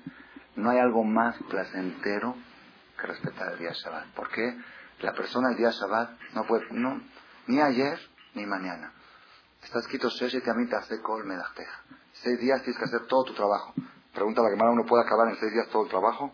[0.55, 2.35] no hay algo más placentero
[2.99, 4.13] que respetar el día Shabbat.
[4.13, 4.57] ¿Por qué?
[4.99, 7.01] La persona el día Shabbat no puede, no,
[7.47, 7.99] ni ayer
[8.35, 8.93] ni mañana.
[9.63, 10.29] Está escrito, Seis
[12.39, 13.73] días tienes que hacer todo tu trabajo.
[14.13, 16.33] Pregunta la que ¿uno puede acabar en seis días todo el trabajo?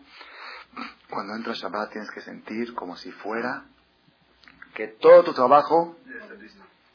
[1.10, 3.64] Cuando entra Shabbat tienes que sentir como si fuera
[4.74, 5.96] que todo tu trabajo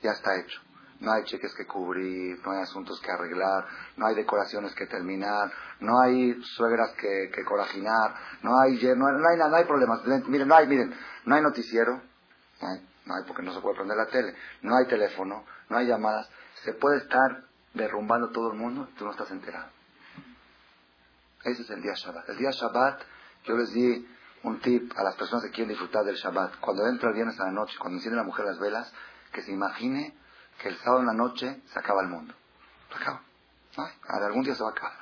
[0.01, 0.61] ya está hecho.
[0.99, 3.65] No hay cheques que cubrir, no hay asuntos que arreglar,
[3.97, 8.13] no hay decoraciones que terminar, no hay suegras que, que corajinar,
[8.43, 10.01] no hay, no no hay, no problemas.
[10.27, 10.93] Miren, no hay, miren,
[11.25, 12.01] no hay noticiero,
[12.61, 15.77] no hay, no hay porque no se puede prender la tele, no hay teléfono, no
[15.77, 16.29] hay llamadas.
[16.63, 19.69] Se puede estar derrumbando todo el mundo y tú no estás enterado.
[21.43, 22.29] Ese es el día Shabbat.
[22.29, 23.01] El día Shabbat,
[23.45, 24.07] yo les di
[24.43, 26.59] un tip a las personas que quieren disfrutar del Shabbat.
[26.59, 28.91] Cuando entra el viernes a la noche, cuando enciende la mujer las velas,
[29.31, 30.15] que se imagine
[30.61, 32.33] que el sábado en la noche se acaba el mundo.
[32.89, 33.21] Se acaba.
[34.25, 34.97] algún día se va a acabar.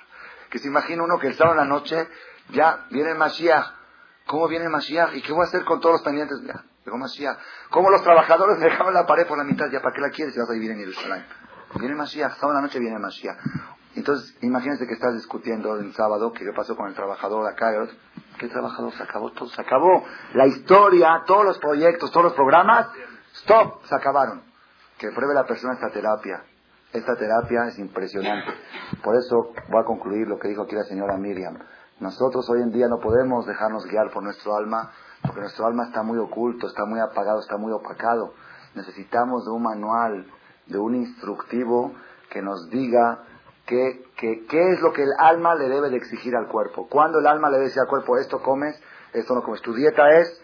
[0.49, 2.07] Que se imagine uno que el sábado en la noche
[2.49, 3.65] ya viene el Mashiach.
[4.25, 5.15] ¿Cómo viene el Mashiach?
[5.15, 6.37] ¿Y qué voy a hacer con todos los pendientes?
[6.43, 7.37] Ya, llegó Mashiach.
[7.69, 9.69] ¿Cómo los trabajadores dejaban la pared por la mitad?
[9.71, 11.25] ¿Ya para qué la quieres si vas a vivir en Jerusalén?
[11.75, 12.33] Viene el Mashiach.
[12.33, 13.37] Sábado en la noche viene el Mashiach.
[13.99, 17.73] Entonces, imagínense que estás discutiendo el sábado, que qué pasó con el trabajador de acá.
[18.39, 18.93] ¿Qué trabajador?
[18.93, 20.05] Se acabó todo, se acabó.
[20.35, 22.87] La historia, todos los proyectos, todos los programas,
[23.41, 24.41] stop, se acabaron
[24.97, 26.45] que pruebe la persona esta terapia.
[26.93, 28.49] Esta terapia es impresionante.
[29.03, 31.59] Por eso voy a concluir lo que dijo aquí la señora Miriam.
[31.99, 34.91] Nosotros hoy en día no podemos dejarnos guiar por nuestro alma,
[35.23, 38.33] porque nuestro alma está muy oculto, está muy apagado, está muy opacado.
[38.75, 40.25] Necesitamos de un manual,
[40.67, 41.91] de un instructivo
[42.29, 43.25] que nos diga
[43.69, 46.87] qué es lo que el alma le debe de exigir al cuerpo.
[46.89, 48.81] Cuando el alma le debe al cuerpo, esto comes,
[49.13, 49.61] esto no comes.
[49.61, 50.41] Tu dieta es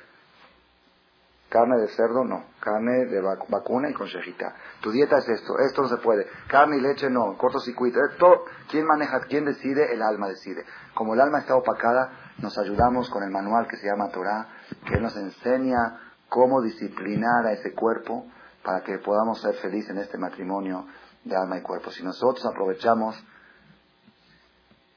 [1.56, 4.56] Carne de cerdo no, carne de vacuna y con shejita.
[4.82, 6.28] Tu dieta es esto, esto no se puede.
[6.48, 8.00] Carne y leche no, cortocircuito.
[8.12, 9.22] Esto, ¿quién maneja?
[9.22, 9.94] ¿Quién decide?
[9.94, 10.66] El alma decide.
[10.94, 12.10] Como el alma está opacada,
[12.40, 14.48] nos ayudamos con el manual que se llama Torah,
[14.86, 18.26] que nos enseña cómo disciplinar a ese cuerpo
[18.62, 20.88] para que podamos ser felices en este matrimonio
[21.26, 21.92] de alma y cuerpo.
[21.92, 23.22] Si nosotros aprovechamos,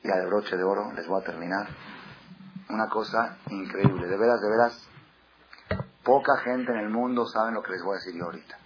[0.05, 1.69] y al broche de oro, les voy a terminar,
[2.71, 4.89] una cosa increíble, de veras, de veras,
[6.09, 8.59] Poca gente en el mundo sabe lo que les voy a decir yo ahorita.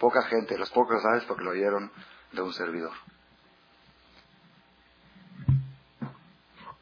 [0.00, 1.92] Poca gente, los pocos lo saben porque lo oyeron
[2.32, 2.94] de un servidor.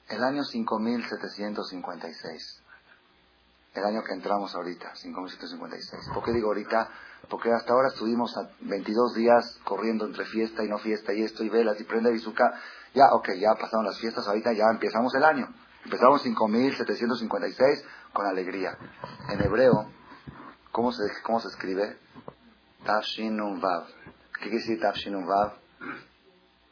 [0.08, 2.62] El año 5756,
[3.74, 6.10] el año que entramos ahorita, 5756.
[6.14, 6.88] ¿Por qué digo ahorita?
[7.28, 11.48] Porque hasta ahora estuvimos 22 días corriendo entre fiesta y no fiesta y esto y
[11.48, 12.52] velas y prende bizuca.
[12.94, 15.48] Ya, ok, ya pasaron las fiestas, ahorita ya empezamos el año.
[15.84, 18.76] Empezamos 5756 con alegría.
[19.28, 19.90] En hebreo,
[20.72, 21.98] ¿cómo se, cómo se escribe?
[22.84, 23.86] Tafshinun Vav.
[23.86, 25.54] ¿Qué quiere decir Tafshinun Vav?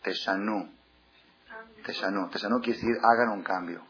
[0.02, 0.68] Teshanu.
[1.84, 2.30] Teshanu.
[2.30, 3.82] Teshanu quiere decir hagan un cambio.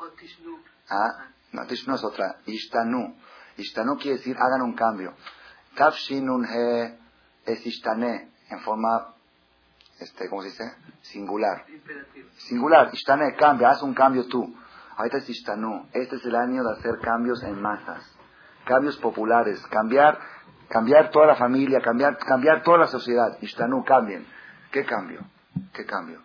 [0.89, 2.37] Ah, no, Tishnu es otra.
[2.47, 3.17] Ishtanu.
[3.57, 5.15] Ishtanu quiere decir hagan un cambio.
[5.77, 6.99] Tafshinun He
[7.47, 9.15] es Ishtane en forma,
[9.99, 10.65] este, ¿cómo se dice?
[11.03, 11.65] Singular.
[12.37, 12.91] Singular.
[12.93, 14.55] Ishtane, cambia, haz un cambio tú.
[14.97, 15.89] Ahorita es Ishtanu.
[15.93, 18.05] Este es el año de hacer cambios en masas.
[18.65, 19.61] Cambios populares.
[19.67, 20.19] Cambiar,
[20.69, 23.39] cambiar toda la familia, cambiar, cambiar toda la sociedad.
[23.41, 24.27] Ishtanu, cambien.
[24.71, 25.21] ¿Qué cambio?
[25.73, 26.23] ¿Qué cambio?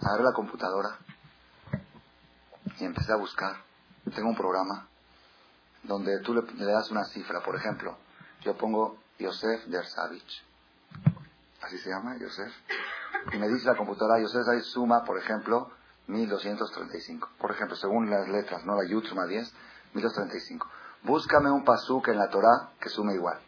[0.00, 0.98] Agarré la computadora
[2.78, 3.56] y empecé a buscar.
[4.14, 4.88] Tengo un programa
[5.82, 7.40] donde tú le, das una cifra.
[7.40, 7.96] Por ejemplo,
[8.42, 10.44] yo pongo Yosef Dersavich.
[11.62, 12.52] Así se llama, Yosef.
[13.32, 15.70] Y me dice la computadora, Yosef Dersavich suma, por ejemplo,
[16.06, 17.28] 1235.
[17.38, 19.52] Por ejemplo, según las letras, no la Yud suma 10,
[19.94, 20.66] 1235.
[21.02, 23.38] Búscame un pasuk en la Torah que sume igual.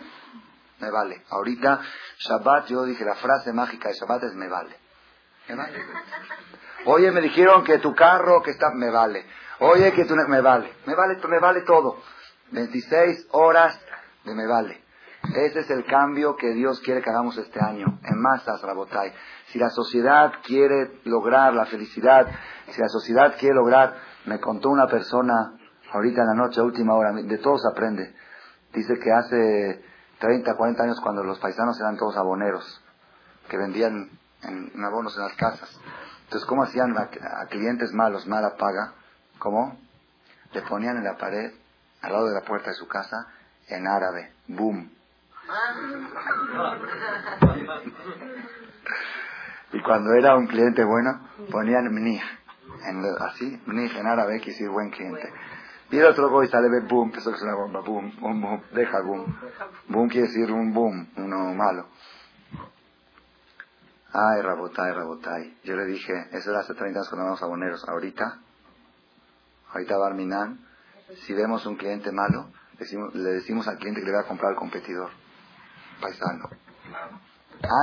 [0.80, 1.24] Me vale.
[1.30, 1.82] Ahorita,
[2.20, 4.76] Shabbat, yo dije, la frase mágica de Shabbat es me vale.
[5.48, 5.84] Me vale.
[6.86, 9.26] Oye, me dijeron que tu carro, que está, me vale.
[9.60, 10.72] Oye, que tú, me vale.
[10.86, 12.00] Me vale, me vale todo.
[12.52, 13.80] 26 horas
[14.24, 14.84] de me vale.
[15.36, 19.12] Ese es el cambio que Dios quiere que hagamos este año, en masas, Rabotai.
[19.48, 22.28] Si la sociedad quiere lograr la felicidad,
[22.70, 23.96] si la sociedad quiere lograr,
[24.26, 25.54] me contó una persona
[25.92, 28.14] ahorita en la noche, última hora, de todos aprende.
[28.74, 29.84] Dice que hace
[30.20, 32.82] 30, 40 años cuando los paisanos eran todos aboneros,
[33.50, 34.10] que vendían
[34.44, 35.80] en, abonos en las casas.
[36.24, 37.08] Entonces, ¿cómo hacían a,
[37.48, 38.94] clientes malos, mala paga?
[39.40, 39.78] ¿Cómo?
[40.52, 41.54] Le ponían en la pared,
[42.02, 43.28] al lado de la puerta de su casa,
[43.68, 44.97] en árabe, boom.
[49.74, 52.22] Y cuando era un cliente bueno, ponían mnih,
[53.20, 55.32] así, mnih en árabe, que decir buen cliente.
[55.90, 59.02] Y el otro y sale, ve boom, eso es una bomba, boom, boom, boom, deja
[59.02, 59.38] boom.
[59.88, 61.88] Boom quiere decir un boom, uno malo.
[64.12, 65.60] Ay, Rabotay, Rabotay.
[65.64, 67.88] Yo le dije, eso era hace 30 años cuando éramos aboneros.
[67.88, 68.40] Ahorita,
[69.72, 70.60] ahorita Barminan,
[71.26, 72.48] si vemos un cliente malo,
[73.14, 75.10] le decimos al cliente que le va a comprar al competidor,
[76.02, 76.50] paisano.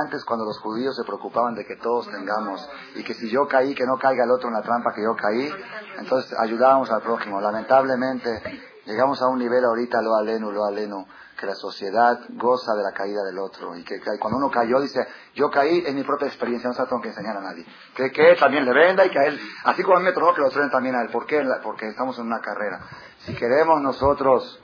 [0.05, 3.75] Antes, cuando los judíos se preocupaban de que todos tengamos, y que si yo caí,
[3.75, 5.51] que no caiga el otro en la trampa que yo caí,
[5.97, 7.41] entonces ayudábamos al prójimo.
[7.41, 8.41] Lamentablemente,
[8.85, 11.05] llegamos a un nivel ahorita, lo aleno, lo aleno,
[11.37, 13.75] que la sociedad goza de la caída del otro.
[13.75, 15.05] Y que, cuando uno cayó, dice,
[15.35, 17.65] yo caí en mi propia experiencia, no se tengo que enseñar a nadie.
[17.95, 20.33] Que, que también le venda y que a él, así como a mí me tronó,
[20.33, 21.09] que lo traen también a él.
[21.09, 21.43] ¿Por qué?
[21.61, 22.79] Porque estamos en una carrera.
[23.25, 24.61] Si queremos nosotros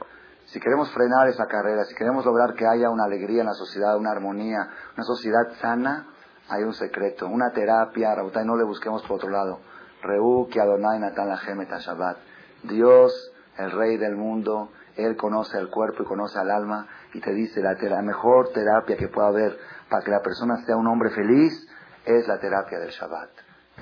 [0.51, 3.95] si queremos frenar esa carrera, si queremos lograr que haya una alegría en la sociedad,
[3.95, 6.07] una armonía, una sociedad sana,
[6.49, 8.13] hay un secreto, una terapia,
[8.43, 9.61] no le busquemos por otro lado.
[10.01, 12.17] Reú que Adonai Natan la Shabbat.
[12.63, 17.31] Dios, el Rey del mundo, Él conoce el cuerpo y conoce al alma y te
[17.31, 19.57] dice la, la mejor terapia que pueda haber
[19.89, 21.65] para que la persona sea un hombre feliz
[22.03, 23.29] es la terapia del Shabbat.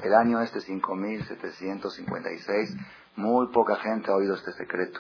[0.04, 2.78] El año este 5756,
[3.16, 5.00] muy poca gente ha oído este secreto.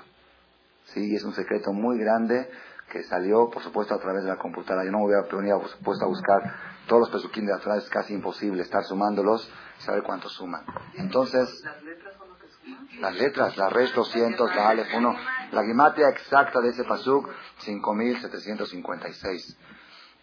[0.94, 1.16] ¿Sí?
[1.16, 2.49] es un secreto muy grande
[2.90, 4.84] que salió, por supuesto, a través de la computadora.
[4.84, 6.41] Yo no me hubiera venido, por supuesto, a buscar
[6.88, 9.49] todos los pesuquín de atrás, es casi imposible estar sumándolos
[9.80, 10.66] y saber cuántos suman.
[10.95, 12.88] Entonces, ¿Las letras son lo que suman?
[12.99, 15.16] Las letras, la res 200, la alef 1,
[15.52, 17.30] la guimatia exacta de ese pasuk,
[17.60, 19.57] 5756.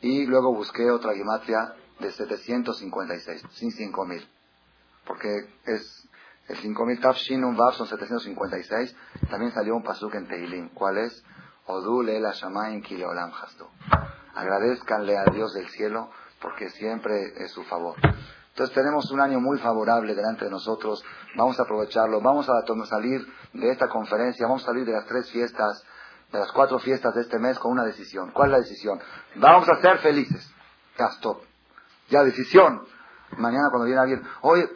[0.01, 4.29] Y luego busqué otra guimatia de 756, sin 5000.
[5.07, 6.09] Porque es
[6.49, 8.97] el 5000 Tafshin un Vav son 756.
[9.29, 10.69] También salió un pasuk en Teilim.
[10.71, 11.25] ¿Cuál es?
[11.67, 13.71] Odul el Hashamayim Kileolam Hasto.
[14.35, 16.11] Agradezcanle a Dios del cielo
[16.41, 17.97] porque siempre es su favor.
[18.51, 21.05] Entonces tenemos un año muy favorable delante de nosotros.
[21.37, 22.21] Vamos a aprovecharlo.
[22.21, 24.47] Vamos a salir de esta conferencia.
[24.47, 25.85] Vamos a salir de las tres fiestas,
[26.33, 28.31] de las cuatro fiestas de este mes con una decisión.
[28.31, 29.01] ¿Cuál es la decisión?
[29.35, 30.49] Vamos a ser felices.
[30.97, 31.43] Ya, stop.
[32.09, 32.87] Ya, decisión.
[33.37, 34.71] Mañana cuando viene alguien, oye,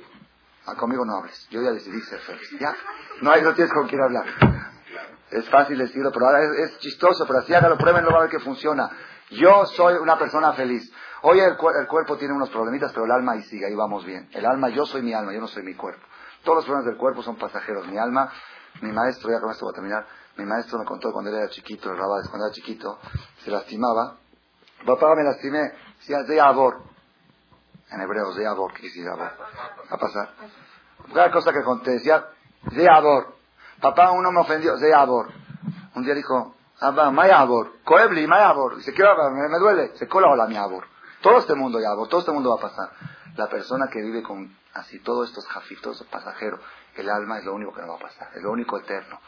[0.77, 1.47] conmigo no hables.
[1.51, 2.49] Yo ya decidí ser feliz.
[2.59, 2.75] ¿Ya?
[3.23, 4.27] No, hay, no tienes con quién hablar.
[5.31, 8.41] Es fácil decirlo, pero ahora es, chistoso, pero así hágalo, pruébenlo, va a ver que
[8.41, 8.91] funciona.
[9.31, 10.93] Yo soy una persona feliz.
[11.23, 14.29] Hoy el, el, cuerpo tiene unos problemitas, pero el alma ahí sigue, ahí vamos bien.
[14.33, 16.05] El alma, yo soy mi alma, yo no soy mi cuerpo.
[16.43, 17.87] Todos los problemas del cuerpo son pasajeros.
[17.87, 18.33] Mi alma,
[18.83, 20.07] mi maestro, ya con esto voy a terminar,
[20.37, 22.99] mi maestro me contó cuando era chiquito, el rabades, cuando era chiquito,
[23.45, 24.17] se lastimaba.
[24.85, 26.90] Papá, me lastimé, decía, de abor
[27.91, 29.33] en hebreo, Zeabor, ¿qué quiere Va
[29.91, 30.31] a pasar.
[31.13, 32.25] Cada cosa que conté, decía,
[32.73, 33.37] Zeabor.
[33.81, 35.33] Papá, uno me ofendió, Zeabor.
[35.95, 38.77] Un día dijo, Abba, Mayabor, Coebli, Mayabor.
[38.77, 39.97] Dice, ¿qué va me, me duele.
[39.97, 40.87] Se cola hola, mi abor.
[41.21, 42.91] Todo este mundo, Yabor, todo este mundo va a pasar.
[43.37, 46.61] La persona que vive con así todos estos jafif, todos estos pasajeros,
[46.97, 49.21] el alma es lo único que no va a pasar, es lo único eterno.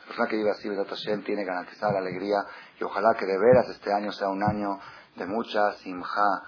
[0.00, 2.44] La persona que vive así, Hashem, tiene garantizada la alegría
[2.78, 4.78] y ojalá que de veras este año sea un año
[5.16, 6.42] de mucha simja,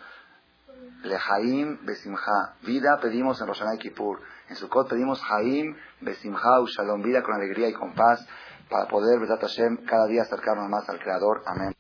[1.03, 2.57] Lehaim Besimha.
[2.67, 4.21] Vida pedimos en Roshanay Kippur.
[4.49, 7.03] En Sukkot pedimos Haim Besimha Shalom.
[7.03, 8.27] Vida con alegría y con paz
[8.71, 11.43] para poder, Besat Hashem, cada día acercarnos más al Creador.
[11.47, 11.75] Amén.